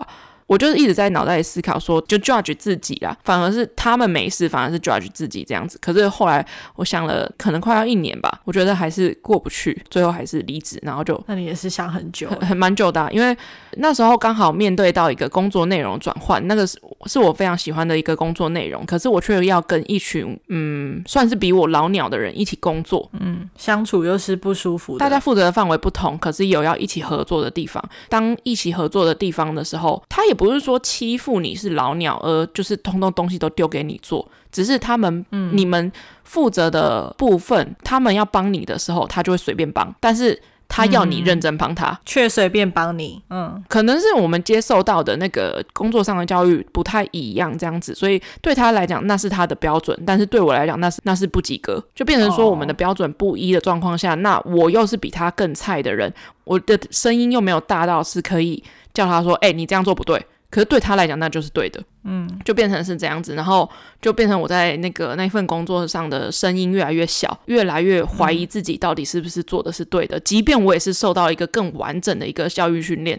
[0.49, 5.77] 我就是一直在脑袋里思考说，就 judge 自己啦，反而是他们没事，反而是 judge 自己这样子。
[5.79, 6.43] 可是后来
[6.75, 13.38] 我想了，可能快要一年吧，我觉得还是过不去，最后还是离职，然后就那你也是想很久，很很蛮久的啊，因为
[13.73, 24.99] 那时候刚好面对到一个工作内容转换，那个是是我非常喜欢的一个工作内容，可是我却要跟一群嗯，算是比我老鸟的人一起工作，嗯，相处又是不舒服的。
[24.99, 27.88] 大家负责的范围不同，可是有要一起合作的地方。
[28.09, 30.38] 当一起合作的地方的时候，他也。
[30.39, 35.91] 不是说欺负你是老鸟，而就是通通东西都丢给你做，只是他们、嗯、你们
[36.23, 40.41] 负责的部分，他们要帮你的时候，他就会随便帮，但是。
[40.71, 43.19] 他要你认真帮他，却随便帮你。
[43.32, 58.63] 嗯，可能是我们接受到的那个工作上的教育不太一样，这样子，所以对他来讲那是他的标准，但是对我来讲那是那是不及格，就变成说我们的标准不一的状况下，哦、那我又是比他更菜的人，我的声音又没有大到是可以
[58.99, 60.21] 叫他说，哎、欸，你这样做不对。
[60.51, 63.69] 可是对他来讲，那就是对的，嗯，就变成是这样子，然后
[64.01, 70.17] 就变成我在那个那份工作上的声音越来越小，越来越怀疑自己到底是不是做的是对的。
[70.17, 73.17] 嗯，即便我也是受到一个更完整的一个教育训练，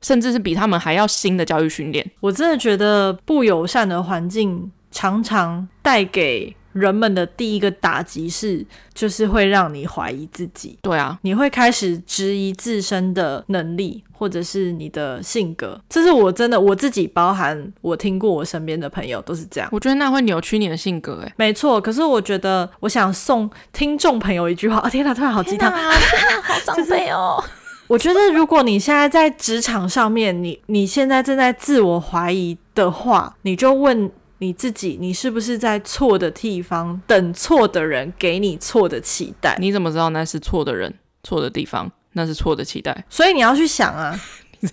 [0.00, 2.04] 甚至是比他们还要新的教育训练。
[2.20, 6.54] 我真的觉得不友善的环境常常带给。
[6.72, 10.78] 人们的第一个打击是，就是会让你怀疑自己。
[10.82, 15.80] 对啊，你会开始质疑自身的能力，或者是你的性格。
[15.88, 19.68] 这是我真的我自己，包含我听过我身边的朋友都是这样。
[19.72, 21.80] 我觉得那会扭曲你的性格，哎，没错。
[21.80, 24.78] 可是我觉得，我想送听众朋友一句话。
[24.78, 25.70] 啊， 天哪，突然好鸡汤，
[26.42, 27.42] 好长辈哦。
[27.88, 34.10] 我觉得，如果你现在在职场上面，你你现在正在自我怀疑的话，你就问。
[34.42, 39.56] 你自己，你是不是在错的地方等错的人给你错的期待？
[39.60, 41.88] 你怎么知道那是错的人、错的地方？
[42.14, 43.04] 那是错的期待。
[43.08, 44.20] 所以你要去想啊，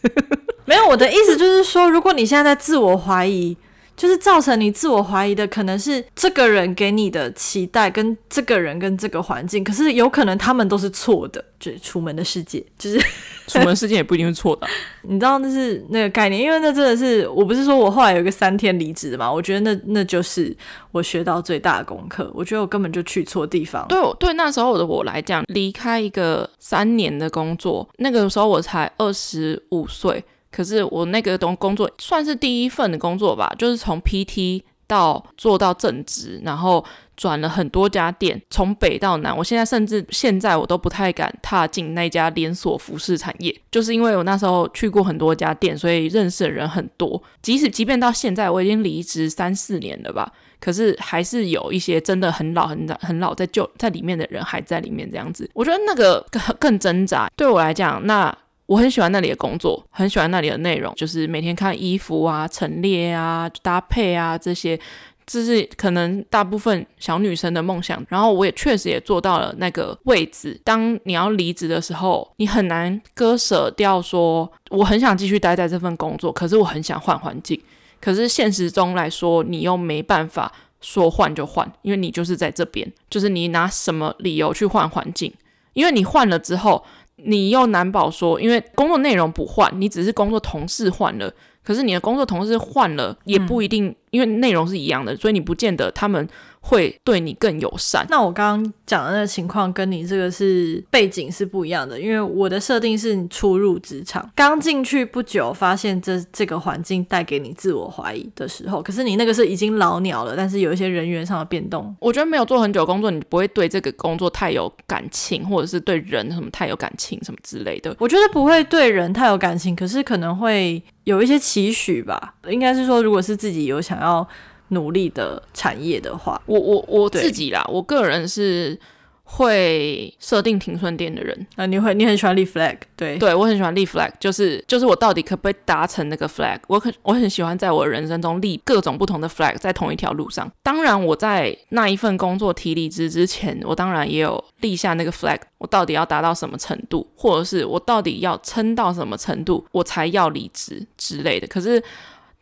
[0.65, 3.55] 没有，我的意思就是说，如果你现在在自我怀疑。
[3.99, 11.43] 就是造成你自我怀疑的，可能是这个人给你的期待，跟这个人跟这个环境，可是有可能他们都是错的。
[11.59, 12.97] 就是楚门的世界，就是
[13.45, 14.71] 楚门世界也不一定是错的啊。
[15.03, 19.29] 你知道那是那个概念，因为那真的是，我不是说我后来有一个三天离职的嘛？
[19.29, 20.55] 我觉得那那就是
[20.93, 22.31] 我学到最大的功课。
[22.33, 23.85] 我觉得我根本就去错地方。
[23.89, 30.23] 对，对，那时候的我来讲，离开一个三年的工作，那个时候我才二十五岁。
[30.51, 36.83] 可是我那个东工作算是第一份的工作吧，就是从 PT 到做到正职，然后
[37.15, 39.37] 转了很多家店，从北到南。
[39.37, 47.21] 我现在甚至现在我都不太敢踏进那家连锁服饰产业，就是因为我那时候去过很多家店，所以认识的人很多。
[47.43, 55.47] 即使即便到现在我已经离职三四年了吧，可是还是有一些真的很老很老很老在就在里面的人还在里面这样子。
[55.53, 58.35] 我觉得那个更更挣扎，对我来讲那。
[58.69, 64.79] 我很喜欢那里的工作，很喜欢那里的内容，就是每天看衣服啊、陈列啊、搭配啊这些，
[65.25, 68.05] 这是可能大部分小女生的梦想。
[68.09, 70.61] 然后我也确实也做到了那个位置。
[70.63, 77.59] 当你要离职的时候，你很难割舍掉说，我很想继续待在这份工作，可是我很想换环境。
[77.99, 85.33] 可是现实中来说，你又没办法说换就换，因为你就是在这边，就是你拿什么理由去换环境？
[85.73, 86.85] 因为你换了之后。
[87.25, 96.27] 你又难保说，因为工作内容不换，你只是工作同事换了，可是你的工作同事换了，也不一定因为内容是一样的，所以你不见得他们。
[96.61, 98.05] 会对你更友善。
[98.09, 111.95] 那我刚刚讲的那个情况跟你这个是背景是不一样的，因为我的设定是你初入职场，刚进去不久，发现这这个环境带给你自我怀疑的时候，可是你那个是已经老鸟了，但是有一些人员上的变动。
[111.99, 117.95] 我觉得没有做很久工作，你不会对这个工作太有感情，或者是对人什么太有感情什么之类的。
[117.99, 122.35] 我觉得不会对人太有感情，可是可能会有一些期许吧。
[122.49, 124.27] 应该是说，如果是自己有想要。
[124.69, 128.79] 努力的产业的话，我我我自己啦，我个人是
[129.23, 131.65] 会设定停损点的人啊。
[131.65, 136.59] 你会，你很喜欢立 flag，对对，我很喜欢立 flag，就是就是我到底可不可以达成那个 flag？
[136.67, 140.51] 我很我很喜欢在我人生中立各种不同的 flag，在同一条路上。
[140.63, 151.47] 当然，我在那一份工作提离职之前，我当然也有立下那个 flag，我到底要达到什么程度，或者是我到底要撑到什么程度，我才要离职之类的。
[151.47, 151.81] 可是。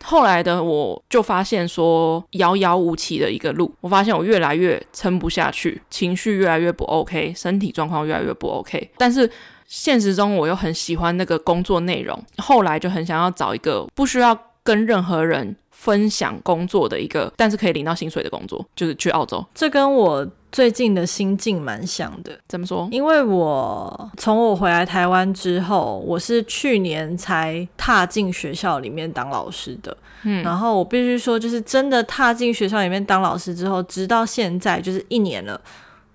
[0.04, 3.74] 后来的我就发现说，遥遥无期的一个路。
[3.82, 8.92] 我发现我越来越撑不下去，情绪越来越不 OK，身体状况越来越不 OK。
[8.98, 9.30] 但是
[9.66, 19.46] 现实中我又很喜欢那个工作内容，后来就很想要找一个不需要跟任何人分享工作的一个，但是可以领到薪水的工作，就是去澳洲。
[19.54, 20.28] 这跟我。
[20.50, 22.88] 最近的心境蛮像的，怎么说？
[22.90, 29.96] 因为我从我回来台湾之后，我是去年才踏进学校里面当老师的。
[30.24, 35.60] 嗯，然后我必须说，就是真的踏进学校里面当老师之后，直到现在就是一年了，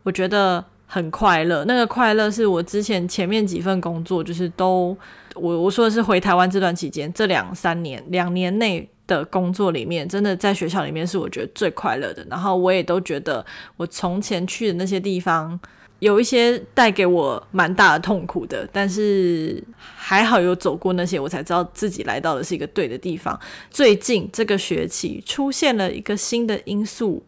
[0.02, 1.62] 我觉得很快乐。
[1.66, 4.96] 那个快乐是我之前前面几份工作，就是都
[5.34, 8.88] 我我说的是回台湾这段期间，这两三年两年内。
[9.07, 12.26] 的工作里面，真的在学校里面是我觉得最快乐的。
[12.30, 13.44] 然后我也都觉得，
[13.76, 15.59] 我从前去的那些地方，
[15.98, 23.38] 有一些带给我蛮大的痛苦的，但是还好有走过那些，我才知道自己来到的是一个对的地方。
[23.70, 27.24] 最近这个学期出现了一个新的因素，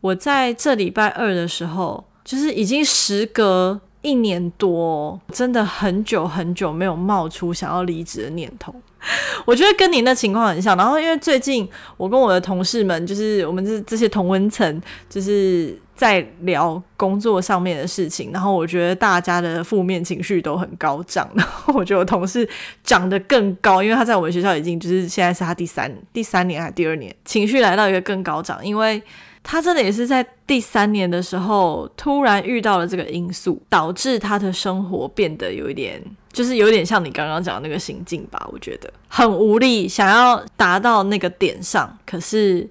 [0.00, 8.72] 我在这礼拜二的时候，就是已经时隔一年多，真的很久很久没有冒出想要离职的念头。
[9.44, 14.80] 我觉得跟你那情况很像，然后因为最近我跟我的同事们，就是我们这这些同温层，
[15.10, 22.48] 就是在聊工作上面的事情，然后我觉得大家的负面情绪都很高涨， 然后我觉得我同事
[22.82, 29.02] 涨得更高，因为他在我们学校已经就是现在是他第三第三年还是第二年，情绪来到一个更高涨，因为
[29.44, 36.02] 他真的也是在第三年的时候突然遇到了这个因素，导致他的生活变得有一点。
[36.32, 42.68] 就是有点像你刚刚讲的那个心境吧，我觉得很无力，想要达到那个点上，可是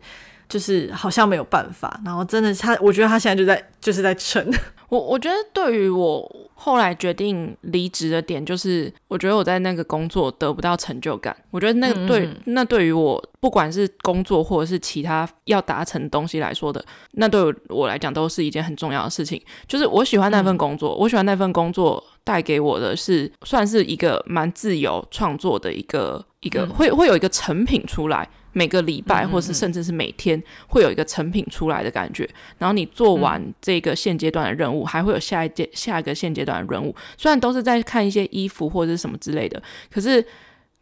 [0.50, 1.98] 就是好像没有办法。
[2.04, 4.46] 然后真的他，我觉得他现在就在就是在撑。
[4.94, 11.36] 我我觉得对于我后来决定离职的点，就是我觉得我在那个工作得不到成就感。
[11.50, 16.84] 我觉得那个对，那对于我不管是工作或者是其他要达成东西来说的，
[17.14, 19.42] 那对我来讲都是一件很重要的事情。
[19.68, 22.04] 就是我喜欢那份工作，嗯、我喜欢那份工作。
[22.26, 32.28] 带给我的是算是一个蛮自由创作的一个一个会会有一个成品出来，每个礼拜或是甚至是每天会有一个成品出来的感觉。
[32.58, 36.96] 然后你做完这个现阶段的任务，还会有下一阶下一个现阶段的任务。
[37.18, 40.26] 虽然都是在看一些衣服或者是什么之类的，可是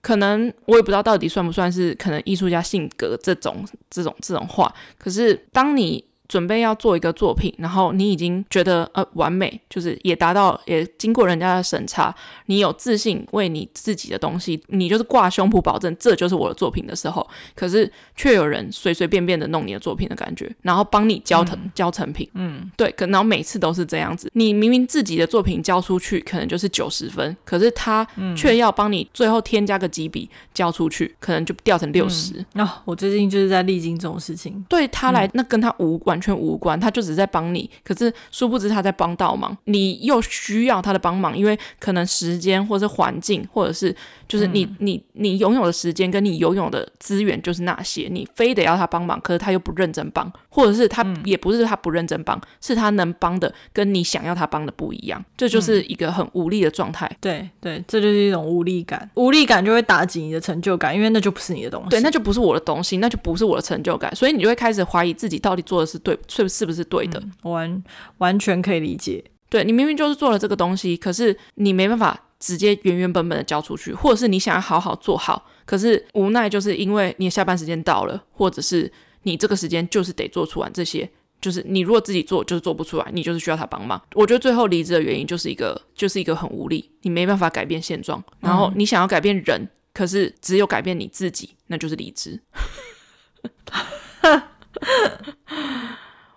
[0.02, 4.74] 可能我也不知道到底算不算是可能艺术家性格这种这种这种话。
[4.98, 12.16] 可是当你准备要做一个作品，然后你已经觉得呃完美，就是也达到，也经过人家的审查，
[12.46, 28.08] 你有自信为你自己的东西，你就是挂胸脯保证这就是我的作品的时候，可是却有人随随便便的弄你的作品的感觉，然后帮你交成、嗯、交成品，嗯，对，可然后每次都是这样子，你明明自己的作品交出去可能就是九十分，可是他
[28.38, 32.34] 却要帮你最后添加个几笔交出去，可能就掉成六十。
[32.54, 32.68] 那、嗯。
[32.68, 36.21] 哦、我最近就是在历经这种事情，对他来，嗯、那跟他无关。
[36.22, 43.96] 完全无关，他就只是在帮你，可是殊不知他在帮倒忙，你又需要他的帮忙，因为可能时间或者是环境，或者是
[44.28, 57.10] 就是你、嗯、你你拥有的时间跟你拥有的资源就是那些，你非得要他帮忙，可是他又不认真帮，或者是他也不是他不认真帮，嗯、是他能帮的跟你想要他帮的不一样，这就是一个很无力的状态。
[57.20, 66.11] 对对，这就是一种无力感，无力感就会打击你的成就感，因为那就不是你的东西，对，那就不是我的东西，那就不是我的成就感，所以你就会开始怀疑自己到底做的是对。
[66.16, 67.20] 对，是是不是对的？
[67.20, 67.84] 嗯、完
[68.18, 69.24] 完全可以理解。
[69.50, 78.90] 对，你明明就是做了这个东西，可是你没办法直接原原本本的交出去，或者是你想要好好做好，可是无奈就是因为你的下班时间到了，或者是
[79.24, 81.10] 你这个时间就是得做出完这些，
[81.42, 84.02] 就是你如果自己做就是做不出来，你就是需要他帮忙。
[84.14, 92.40] 我觉得最后离职的原因就是一个就是一个很无力，你没办法改变现状，然后你想要改变人，嗯、可是只有改变你自己，那就是离职。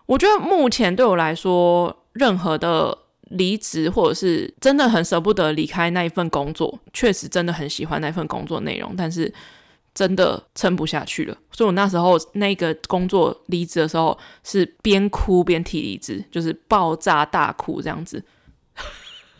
[0.06, 2.96] 我觉得目前对我来说，任何的
[3.30, 9.32] 离职或者是真的很舍不得离开那一份工作，确实真的很喜欢那份工作内容，但是
[9.94, 11.36] 真的撑不下去了。
[11.50, 18.22] 所以我那时候那个工作离职的时候，是边哭边提离职，就是爆炸大哭这样子。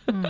[0.07, 0.23] 嗯，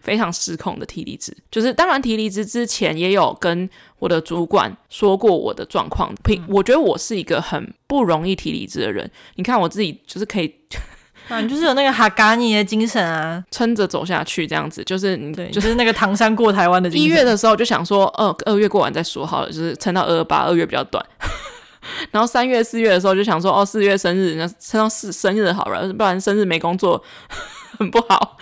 [0.00, 6.14] 非常失控的提离职，就是当然提离职之前也有跟我的主管说过我的状况。
[6.22, 9.10] 平，我觉得我是一个很不容易提离职的人。
[9.34, 10.54] 你看我自己就是可以，
[11.28, 14.82] 啊，你就是有那个哈嘎尼的精神啊，撑着走下去这样子。
[14.84, 17.06] 就是你，对，就是那个唐山过台湾的精神。
[17.06, 21.04] 一月的时候就想说，呃二月过完再说好了，就是撑到二二八，二月比较短。
[22.10, 27.02] 然后三月四月的时候就想说，哦，四月生日，那撑到四生日好了，不然生日没工作
[27.78, 28.36] 很不好。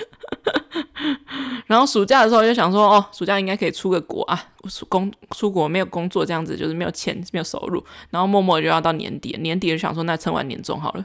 [1.67, 11.05] 然后暑假的时候就想说，哦，暑假应该可以出个国啊，出工出国没有工作这样子，就是没有钱没有收入，然后默默就要到年底，年底就想说，那趁完年终好了。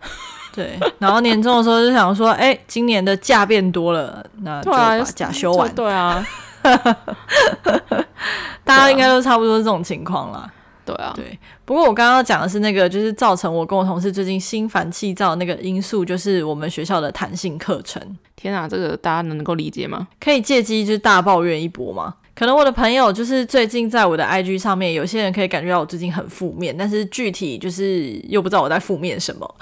[0.54, 5.72] 对，然后年终的时候就想说，哎，今年的假变多了，那就把假休完。
[5.74, 6.24] 对啊，
[8.62, 10.48] 大家应该都差不多是这种情况啦。
[10.84, 11.38] 对啊，对。
[11.64, 18.00] 不过我刚刚讲的是那个，就是造成我跟我同事最近心烦气躁的那个因素，就是我们学校的弹性课程。
[18.36, 20.06] 天啊，这个大家能够理解吗？
[20.20, 22.14] 可以借机就是大抱怨一波吗？
[22.34, 29.54] 可能我的朋友就是最近在我的 IG 上面，有些人可以感觉到我最近很负面，但是具体就是又不知道我在负面什么，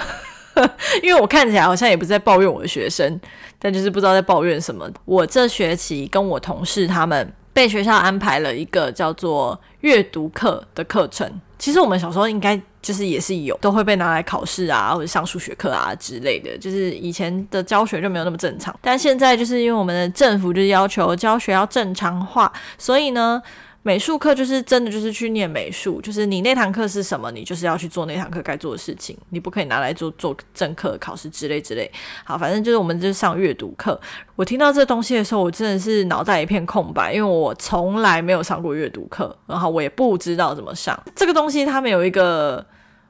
[1.03, 3.20] 因为我看起来好像也不是在抱怨我的学生，
[3.59, 4.91] 但就是不知道在抱怨什么。
[5.05, 11.30] 我这学期跟我同事他们被学校安排了一个叫做阅读课的课程。
[11.59, 16.59] 其实我们小时候应该就是也是有，都会被拿来考试啊，或者上数学课啊之类的。
[16.59, 23.42] 就是以前的教学就没有那么正常，但现在就是因为我们的政府就是要求教学要正常化，所以呢。
[23.85, 31.91] 美术课就是真的就是去念美术，就是你那堂课是什么，你就是要去做那堂课该做的事情，你不可以拿来做做正课考试之类之类。
[32.24, 34.01] 好，反正就是我们就是上阅读课。
[34.37, 41.66] 我听到这东西的时候，我真的是脑袋一片空白，因为我从来没有上过阅读课，然后我也不知道怎么上这个东西。
[41.66, 42.64] 他们有一个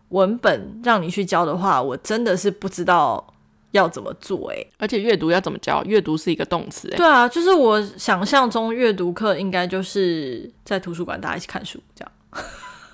[0.08, 3.31] 文本让你去教的话，我真的是不知道。
[3.72, 4.56] 要怎么做、欸？
[4.56, 5.82] 诶，而且阅读要怎么教？
[5.84, 12.44] 阅读是一个动词、对啊，就是我想象中阅读课应该就是在图书馆大家一起看书这样。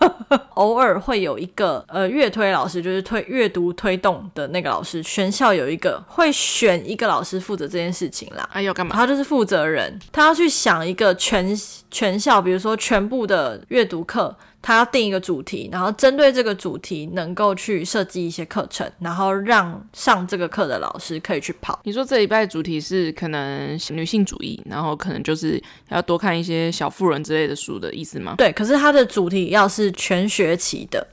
[0.55, 5.03] 偶尔会有一个呃阅推老师，就是推阅读推动的那个老师。
[5.03, 8.49] 全校有一个会选一个老师负责这件事情啦。
[8.53, 8.95] 哎要，干嘛？
[8.95, 11.53] 他就是负责人，他要去想一个全
[11.91, 14.37] 全校，比如说全部的阅读课。
[14.61, 21.81] 他要定一个主题，然后针对这个主题能够去设计一些课程，然后让上这个课的老师可以去跑。
[21.85, 28.35] 你说这礼拜主题是可能女性主义，然后可能就是要多看一些小妇人之类的书的意思吗？
[28.37, 31.07] 对，可是它的主题要是全学期的。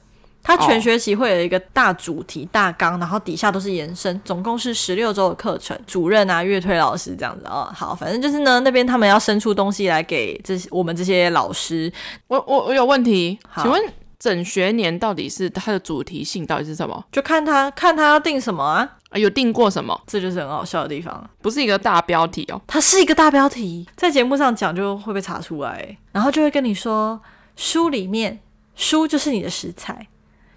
[0.45, 5.75] 它全学期会有一个大主题大纲，然后底下都是延伸，总共是十六周的课程。
[5.87, 7.67] 主任啊，乐推老师这样子哦。
[7.73, 11.91] 好，反正就是呢，那边他们要生出东西来给这些我们这些老师。
[12.27, 13.81] 我我我有问题，请问
[14.19, 17.03] 整学年到底是它的主题性到底是什么？
[17.11, 18.87] 就看他看他要定什么啊？
[19.09, 19.99] 啊有定过什么？
[20.05, 27.19] 这就是很好笑的地方，不是一个大标题哦，它是一个大标题，在节目上讲就会被查出来，然后就会跟你说
[27.55, 28.39] 书里面
[28.75, 30.07] 书就是你的食材。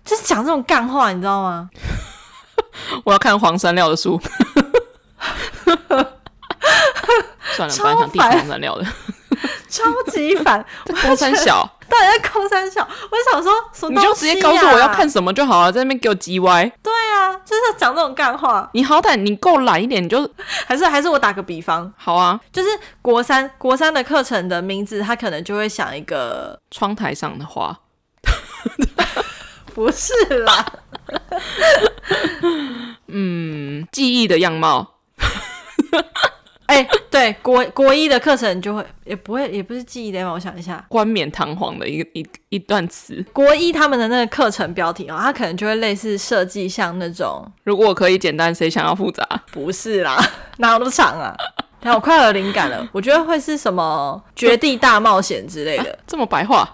[0.08, 1.68] 就是讲这种干话，你知道吗？
[3.04, 4.18] 我要看黄山料的书。
[7.54, 8.86] 算了，不想听黄山料的。
[9.68, 10.64] 超级烦，
[11.02, 12.80] 高三小，到底在高三小？
[12.82, 16.64] 我想说，啊，你就直接告诉我要看什么就好了，在那边给我叽歪。
[16.82, 18.68] 对啊，就是要讲这种干话。
[18.72, 20.28] 你好歹你够懒一点，你就
[20.66, 22.68] 还是还是我打个比方，好啊，就是
[23.02, 27.78] 国三国三的课程的名字，他可能就会想一个窗台上的花。
[29.78, 30.66] 不是啦，
[33.06, 34.94] 嗯，记忆的样貌。
[36.66, 40.32] 哎、欸，对，国国一的课程就会也不会，也不是记忆的样。
[40.32, 43.24] 我想一下，冠冕堂皇的一个一一段词。
[43.32, 49.24] 国一他们的那个课程标题啊、喔，它可能就会类似设计像那种，如果可以简单，谁想要复杂？
[49.52, 50.18] 不是啦，
[50.58, 51.32] 哪有那么长啊？
[51.80, 56.68] 然后我快有灵感了，我觉得会是什么绝地大冒险之类的，啊、这么白话。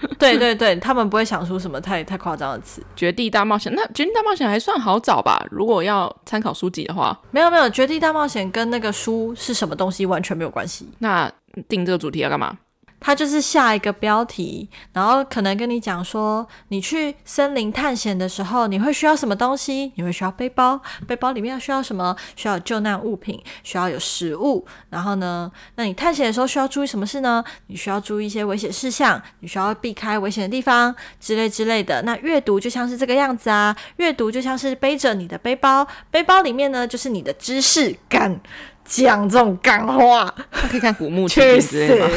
[0.18, 2.82] 对对对，他们不会想出什么太太夸张的词。
[2.96, 5.44] 绝地大冒险，那绝地大冒险还算好找吧？
[5.50, 10.88] 如果要参考书籍的话，没有没有，绝地大冒险跟那个书是什么东西完全没有关系。
[10.98, 11.30] 那
[11.68, 12.56] 定这个主题要干嘛？
[13.00, 19.90] 他就是下一个标题，然后可能跟你讲说，你去森林探险的时候，你会需要什么东西？
[19.96, 22.14] 你会需要背包，背包里面要需要什么？
[22.36, 24.66] 需要有救难物品，需要有食物。
[24.90, 27.42] 然后呢，那你探险的时候需要注意什么事呢？
[27.68, 32.02] 你需要注意一些危险事项，你需要避开危险的地方之类之类的。
[32.02, 38.40] 那阅读就像是这个样子啊，阅读就像是背着你的背包，背包里面呢就是你的知识感。
[38.82, 40.34] 讲这种干话，
[40.68, 42.14] 可以看古墓 奇兵之类的吗？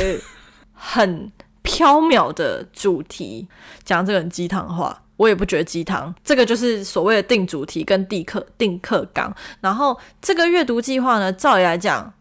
[0.86, 1.32] 很
[1.62, 3.48] 飘渺的主题，
[3.86, 6.14] 讲这个很鸡汤话，我也不觉得鸡汤。
[6.26, 12.14] 这个就是所谓的定主题跟定课定课纲，然后这个阅读计划呢，照理来讲。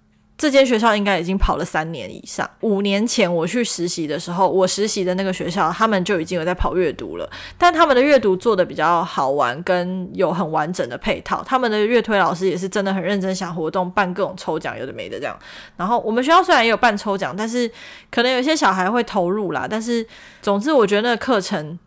[0.43, 2.51] 这间学校应该已经跑了三年以上。
[2.63, 7.31] 五年前我去实习的时候，我实习的那个学校，他们就已经有在跑阅读了。
[7.57, 11.45] 但他们的阅读做得比较好玩，跟有很完整的配套。
[11.47, 15.39] 他们的阅推老师也是真的很认真想活动，办各种抽奖，有的没的这样。
[15.77, 17.71] 然后我们学校虽然也有办抽奖，但是
[18.11, 19.69] 可能有些小孩会投入啦。
[19.71, 20.05] 但是
[20.41, 21.79] 总之，我觉得那个课程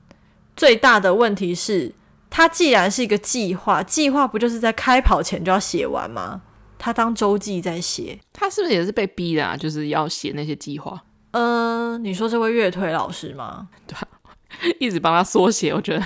[0.55, 1.91] 最大的问题是，
[2.29, 6.39] 它既然是一个计划，计划不就是在开跑前就要写完吗？
[6.85, 9.57] 他当周记在写，他是不是也是被逼的啊？
[9.57, 11.03] 就是要写那些计划。
[11.31, 13.67] 嗯、呃，你说这位乐推老师吗？
[13.87, 14.07] 对啊，
[14.79, 16.05] 一直帮他缩写，我觉得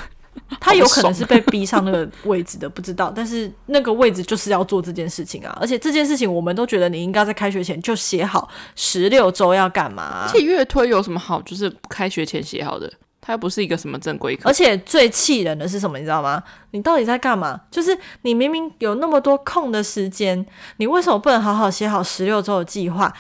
[0.57, 3.11] 他有可能是被逼上那个位置的，不知道。
[3.13, 10.27] 但是那个位置就是要做这件事情啊，而且这件事情我们都觉得你应该在开学前就写好十六周要干嘛、啊。
[10.29, 11.41] 而且阅推有什么好？
[11.41, 12.89] 就是开学前写好的。
[13.21, 15.97] 它又不是一个什么正规课，而且最气人的是什么？
[15.97, 16.41] 你知道吗？
[16.71, 17.59] 你到底在干嘛？
[17.69, 20.45] 就是你明明有那么多空的时间，
[20.77, 23.13] 你为什么不能好好写好十六周的计划？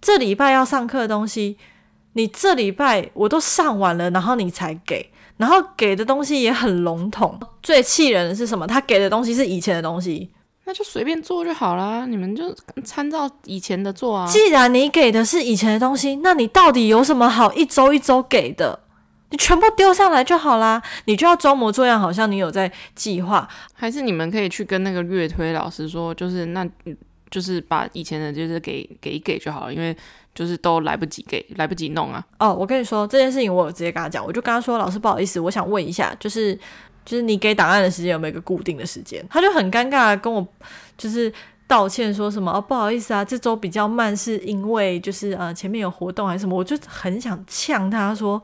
[0.00, 1.58] 这礼拜要上课的东西，
[2.14, 7.38] 你这礼拜我都上完了，然后你才给，然后给的东西也很笼统。
[7.62, 8.66] 最气人的是什么？
[8.66, 10.30] 他给的东西是以前的东西，
[10.64, 12.06] 那就随便做就好啦。
[12.06, 14.26] 你们就参照以前的做啊。
[14.26, 18.78] 既然你给的是以前的东西，那你到底有什么好一周一周给的？
[19.30, 23.48] 你全部丢上来就好啦，你就要装模作样，好像你有在计划。
[23.72, 26.68] 还是你们可以去跟那个阅推老师说，就是那，
[27.30, 29.96] 就是把以前的，就是给给给就好了，因为
[30.34, 32.24] 就是都来不及给，来不及弄啊。
[32.40, 36.54] 哦，我跟你说这件事情，我有直接跟他讲，我就跟他说，老师不好意思，我想问一下，就是
[37.04, 39.24] 就是你给档案的时间有没有一个固定的时间？
[39.30, 40.44] 他就很尴尬的跟我
[40.98, 41.32] 就是
[41.68, 46.56] 道歉，说什么哦不好意思啊，这周比较慢，是因为就是呃前面有活动还是什么？
[46.56, 48.42] 我就很想呛他说。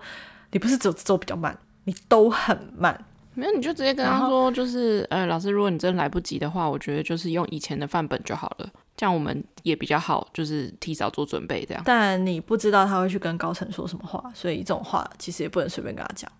[0.53, 3.05] 你不是走走比较慢，你都很慢。
[3.35, 11.83] 没有，你就直接跟他说，就是，呃，老师，如果你真来不及的话，我觉得就是用以前的范本就好了，这样我们也比较好，就是提早做准备这样。
[11.85, 16.33] 但你不知道他会去跟高层说什么话，所以这种话其实也不能随便跟他讲。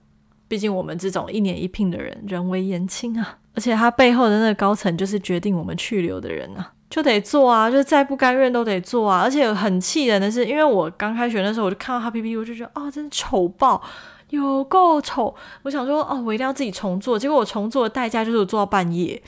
[0.49, 9.21] 毕竟我们这种一年一聘的人，人微言轻啊，而且他背后的那个高层就是决定我们去留的人啊，就得做啊，就是再不甘愿都得做啊。
[9.23, 13.83] 而且很气人的是，因为我刚开学的时候，我就看到他 PPT，我就觉得啊、哦，真是丑爆。
[14.31, 15.33] 有够丑！
[15.63, 17.17] 我想说，哦，我一定要自己重做。
[17.17, 19.23] 结果我重做的代价就是我做到半夜，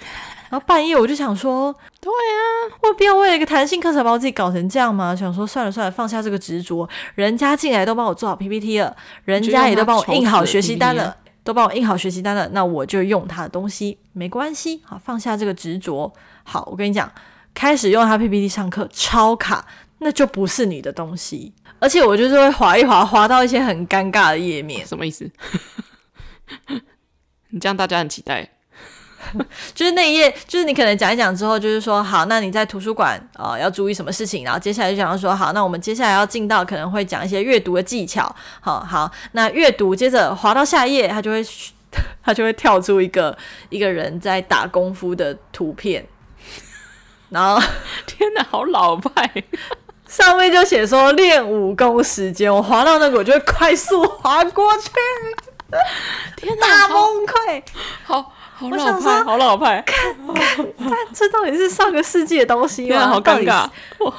[0.51, 2.43] 然后半夜我就想说，对啊，
[2.83, 5.15] 我不要为了一个弹性课程把我自己搞成这样吗？
[5.15, 6.89] 想说算了算了，放下这个执着。
[7.15, 14.83] 人家进来都帮我做好 PPT 了，人家也都帮我印好学习单了，都帮我印好学习单了，那我就用他的东西，没关系。
[14.85, 16.13] 好，放下这个执着。
[16.43, 17.09] 好，我跟你讲，
[17.55, 19.67] 开始用他 PPT 上课超卡，
[19.99, 21.53] 那就不是你的东西。
[21.81, 24.87] 而且我就是会滑一滑，滑到一些很尴尬的页面。
[24.87, 25.31] 什么意思？
[27.51, 28.49] 你这样大家很期待。
[29.75, 38.35] 就是那一页，就是你可能讲一讲之后，就是说好，那你在图书馆啊、呃、要注意什么事情，然后接下来就讲到说好，那我们接下来要进到可能会讲一些阅读的技巧。
[38.61, 41.45] 好好，那阅读接着滑到下一页，它就会
[42.23, 43.37] 它就会跳出一个
[43.69, 46.07] 一个人在打功夫的图片。
[47.31, 47.61] 然后
[48.07, 49.31] 天哪，好老派。
[50.07, 54.91] 上面就写说练武功时间，我滑到那个，我就会快速滑过去，
[56.35, 57.63] 天哪，大崩溃，
[58.05, 60.67] 好好老派，好老派，看看，
[61.13, 63.07] 这到底是上个世纪的东西吗？
[63.07, 63.69] 好尴尬，
[63.99, 64.15] 我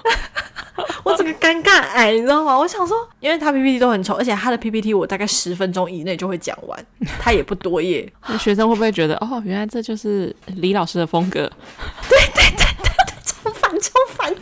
[1.04, 2.56] 我整个尴尬癌，你知道吗？
[2.56, 6.86] 我想说，因为他 PPT 都很丑，而且他的 PPT 我大概十分钟以内就会讲完，
[7.20, 11.52] 他也不多页， 那学生会不会觉得哦，原来这就是李老师的风格？
[12.08, 14.36] 对对对对对，超烦超烦。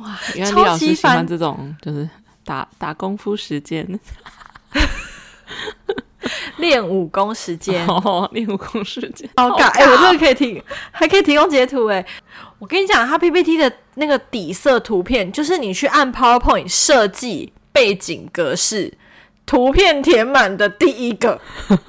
[0.00, 2.08] 哇，原来李老师喜欢这种，就是
[2.44, 3.86] 打打功夫时间，
[6.56, 9.68] 练武功时间，哦，练武功时间，好尬！
[9.70, 12.04] 哎、欸，我这个可以提，还可以提供截图哎。
[12.58, 18.92] 我跟你讲，它 PPT 的那个底色图片，就是你去按 PowerPoint 设计背景格式，
[19.46, 21.40] 图片填满的第一个，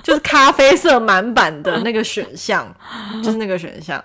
[0.01, 2.73] 就是咖啡色满版的那个选项，
[3.21, 4.01] 就是那个选项。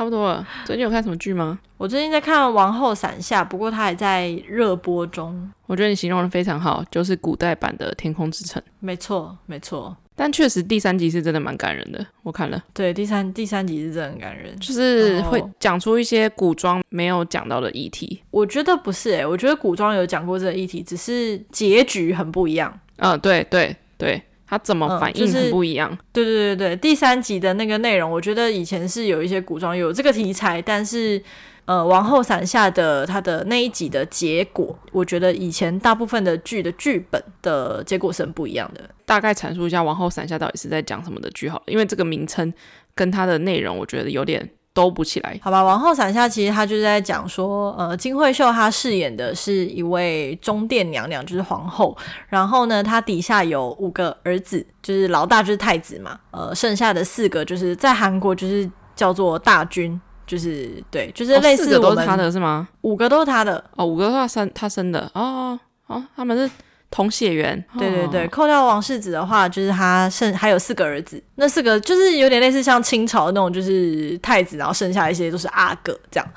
[0.00, 0.48] 差不多了。
[0.64, 1.58] 最近有看什么剧吗？
[1.76, 5.52] 我最近在看《王后伞下》，不过它还在热播中。
[5.66, 8.62] 我觉得你形容的非常好，就是古代版的《天空之城》。
[8.78, 9.94] 没错，没错。
[10.16, 12.64] 但确实第三集是真的蛮感人的，我看了。
[12.72, 18.22] 对，第三第三集是真的很感人，就是会讲出一些古装没有讲到的议题。
[18.30, 22.72] 我觉得不是诶、欸，我觉得古装有讲过这个议题，只是结局很不一样。
[22.96, 24.22] 嗯，对对对。
[24.50, 25.88] 他怎么反应很不一样？
[25.92, 31.22] 嗯就是、对对对对，第三集的那个内容，我觉得以前是有一些古装有这个题材，但是
[31.66, 38.82] 呃，王后伞下的他的那一集的结果，我觉得以前大部分的剧的剧本的结果是很不一样的。
[39.06, 42.52] 大概阐述一下王后伞下到底是在讲什么的剧好了，因为这个名称
[42.96, 44.50] 跟它的内容，我觉得有点。
[44.72, 45.64] 兜不起来，好吧。
[45.64, 51.96] 王后伞下其实他就是在讲说，呃，金惠秀她饰演的是一位中殿娘娘，就是皇后。
[52.28, 62.68] 然后呢，她底下有五个儿子，就是老大就是太子嘛，呃，剩下的四个就是在韩国就是叫做大军，就是对，就是类似都是他的是吗？
[62.82, 66.48] 五个都是他的哦，五个都是他生他生的哦哦，他们是。
[66.90, 76.28] 同血缘，对对对，扣掉王世子的话，就是他剩还有四个儿子，那四个就是有点类似像清朝的那种，就是太子，然后剩下一些都是阿哥这样，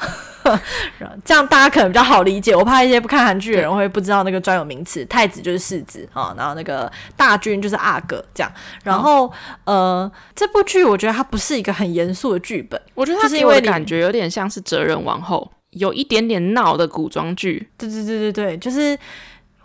[1.25, 2.55] 这样大家可能比较好理解。
[2.55, 8.53] 我怕一些不看韩剧的人会不知道那个专有名词，太子就是世子啊，然后那个大军就是阿哥这样。
[8.83, 9.25] 然后、
[9.65, 17.69] 哦、呃，这部剧我觉得它不是一个很严肃的剧本，我觉得它是因为感觉有点像是哲人王后，有一点点闹的古装剧。
[17.75, 18.95] 对对对对对，就是。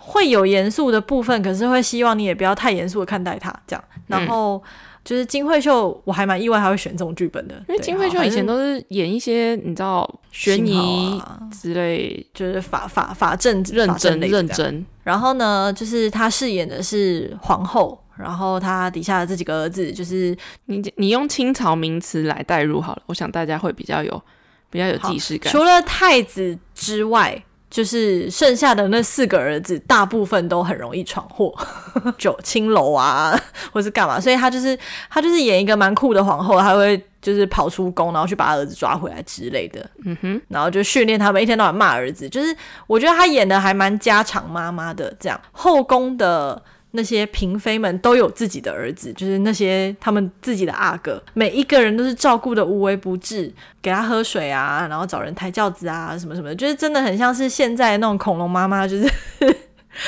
[0.08, 3.84] 会有严肃的部分，可是会希望你也不要太严肃的看待它，这样。
[4.06, 4.62] 然后、嗯、
[5.04, 14.82] 就是金惠秀，我还蛮意外他会选这种剧本的，因为金惠秀以前都是演一些你知道悬疑之类，就是法法法政认真认真。
[15.02, 20.34] 然后呢，就是他饰演的是皇后，然后他底下的这几个儿子，就是
[20.64, 24.22] 你你用清朝名词来代入好了，我想大家会比较有
[24.70, 25.52] 比较有既视感。
[25.52, 27.44] 除了太子之外。
[27.70, 31.54] 就是剩下的那四个儿子，大部分都很容易闯祸，
[32.16, 33.38] 九青楼啊，
[33.72, 34.78] 或是干嘛，所以他就是
[35.10, 42.56] 他就是演一个蛮酷的皇后，他会就是跑出宫，然后去把儿子抓回来之类的，嗯哼，然后就训练他们，一天到晚骂儿子，就是
[42.86, 46.62] 我觉得他演的还蛮家常妈妈的这样，后宫的。
[46.92, 59.10] 那些嫔妃们都有自己的儿子，就是那些他们自己的阿哥，每一个人都是照顾的无微不至，给他喝水啊，然后找人抬轿子啊，什么什么的，就是真的很像是现在那种恐龙妈妈，就是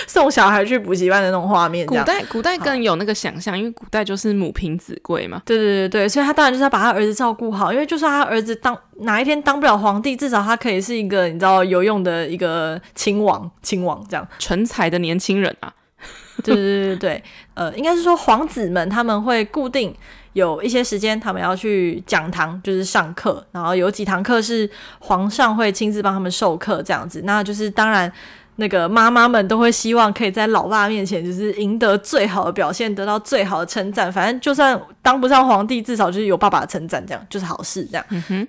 [0.07, 1.85] 送小孩去补习班的那种画面。
[1.85, 5.43] 古代古代更有那个想象，因为古代就是母凭子贵嘛。
[5.45, 15.73] 对对对对，所以他当然就是要把他儿子照顾好，因为就算他儿子当哪一天当不了皇帝，至少他可以是一个你知道有用的一个亲王，亲王这样成才的年轻人啊。
[16.43, 17.25] 对对对对，
[17.55, 19.95] 呃，应该是说皇子们他们会固定
[20.33, 24.69] 有一些时间，他们要去讲堂，就是上课，然后有几堂课是
[25.01, 27.23] 皇上会亲自帮他们授课这样子。
[27.25, 28.11] 那就是当然，
[28.57, 34.11] 那个妈妈们都会希望可以在老爸面前就是赢得最好的表现，得到最好的称赞。
[34.11, 37.85] 反正就算当不上皇帝，至少就是有爸爸的称赞，这样就是好事。
[37.85, 38.07] 这样，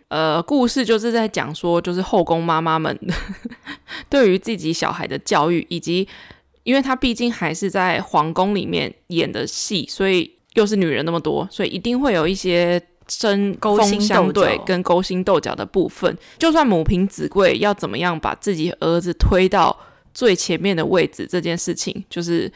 [0.08, 2.98] 呃，故事就是在讲说，就是后宫妈妈们
[4.08, 6.08] 对于自己小孩的教育以及。
[6.64, 16.16] 因为他毕竟还是在皇宫里面演的戏，所以又是女人那么多，所以一定会有一些针锋相对跟勾心斗角的部分。
[16.38, 19.76] 就算母凭子贵，要怎么样把自己儿子推到
[20.14, 22.52] 最前面的位置，这件事情就是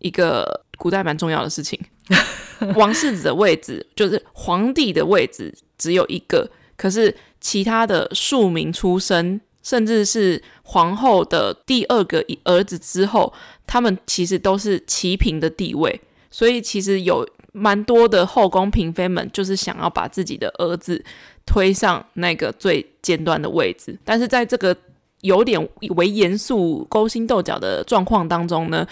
[0.00, 1.78] 一个古代蛮重要的事情。
[2.76, 9.40] 王世子的位置就是皇帝的位置只有一个，可是其他的庶民出身。
[9.68, 13.30] 甚至是皇后的第二个儿子之后，
[13.66, 16.00] 他们其实都是齐平的地位，
[16.30, 21.04] 所以其实有蛮多的后宫嫔妃们就是想要把自己的儿子
[21.44, 24.74] 推上那个最尖端的位置，但是在这个
[25.20, 28.86] 有点为严肃、勾心斗角的状况当中呢，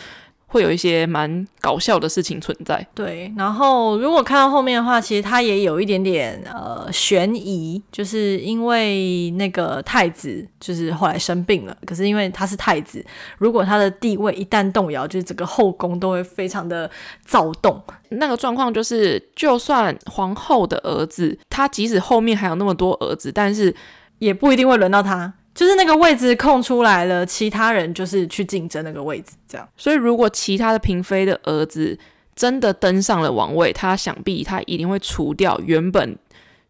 [0.48, 2.86] 会有一些蛮搞笑的事情存在。
[2.94, 13.04] 对，然后如果看到后面的话，其实他也有一点点呃悬疑，就是因为那个太子就是后来生病了，可是因为他是太子，
[13.38, 16.90] 如果他的地位一旦动摇，就是整个后宫都会非常的
[17.24, 17.82] 躁动。
[18.10, 23.74] 那个状况就是，就算皇后的儿子，他即使后面还有那么多儿子，但是
[24.20, 25.34] 也不一定会轮到他。
[25.56, 29.66] 就是那个位置空出来了，其他人就是去竞争那个位置，这样。
[29.74, 31.98] 所以，如果其他的嫔妃的儿子
[32.34, 36.14] 真的登上了王位，他想必他一定会除掉原本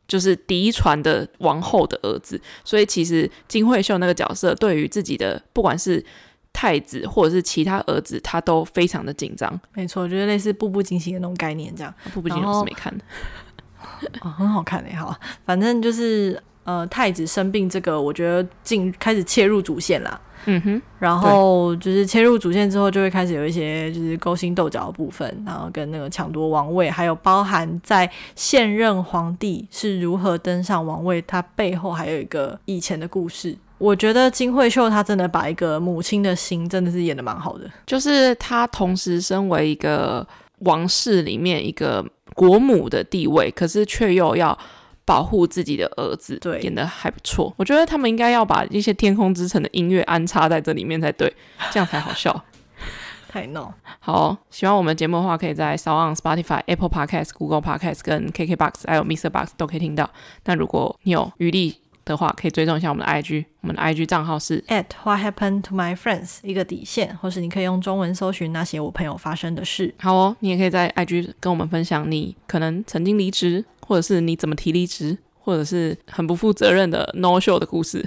[0.06, 2.40] 就是嫡传的王后的儿子。
[2.62, 6.02] 所以，其实金惠秀那个角色对于自己的不管是
[6.52, 9.60] 太子或者是其他儿子，他都非常的紧张。
[9.74, 11.92] 没错，就是类似步步惊心的那种概念，这样。
[12.14, 13.04] 步步惊心我是没看的，
[14.22, 16.40] 哦，很好看诶，好，反正就是。
[16.66, 20.20] 呃太子生病这个，我觉得进开始切入主线啦。
[20.48, 33.56] 嗯哼，然后就是切入主线之后，就会开始有一些就是勾心斗角的部分，然后跟那个抢夺王位，还有包含在现任皇帝是如何登上王位，他背后还有一个以前的故事。
[33.78, 40.24] 我觉得金惠秀她真的把一个母亲的心真的是演的蛮好的，就是她同时身为一个
[40.60, 42.04] 王室里面一个
[42.34, 44.56] 国母的地位，可是却又要。
[45.06, 47.50] 保护自己的儿子，对，演的还不错。
[47.56, 51.32] 我觉得他们应该要把一些《天空之城》的音乐安插在这里面才对，
[51.72, 52.44] 这样才好笑。
[53.28, 53.72] 太闹。
[54.00, 59.28] 好哦，喜欢我们节目的话，可以在 SoundOn、Spotify、Apple Podcast、Google Podcast 跟 KKBox 还有 Mr.
[59.30, 60.08] Box 都可以听到。
[60.44, 61.76] 那如果你有余力
[62.06, 69.94] 的话，可以追踪一下我们的 IG，我们的 IG 账号是 at What Happened to My Friends 一个底线，或是你可以用中文搜寻那些我朋友发生的事。
[69.98, 73.62] 好哦，你也可以在 IG 跟我们分享你可能曾经离职。
[73.88, 78.04] 或者是你怎么提离职，或者是很不负责任的 no show 的故事，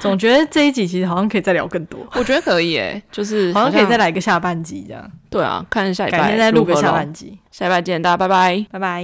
[0.00, 1.98] 总觉得这一集其实好像可以再聊更多。
[2.12, 5.10] 我觉得可以诶，就是 好像可以再来一个下半集这样。
[5.30, 9.02] 对啊，看下一拜改天再录个下半集，下一拜见，大家拜拜，拜拜。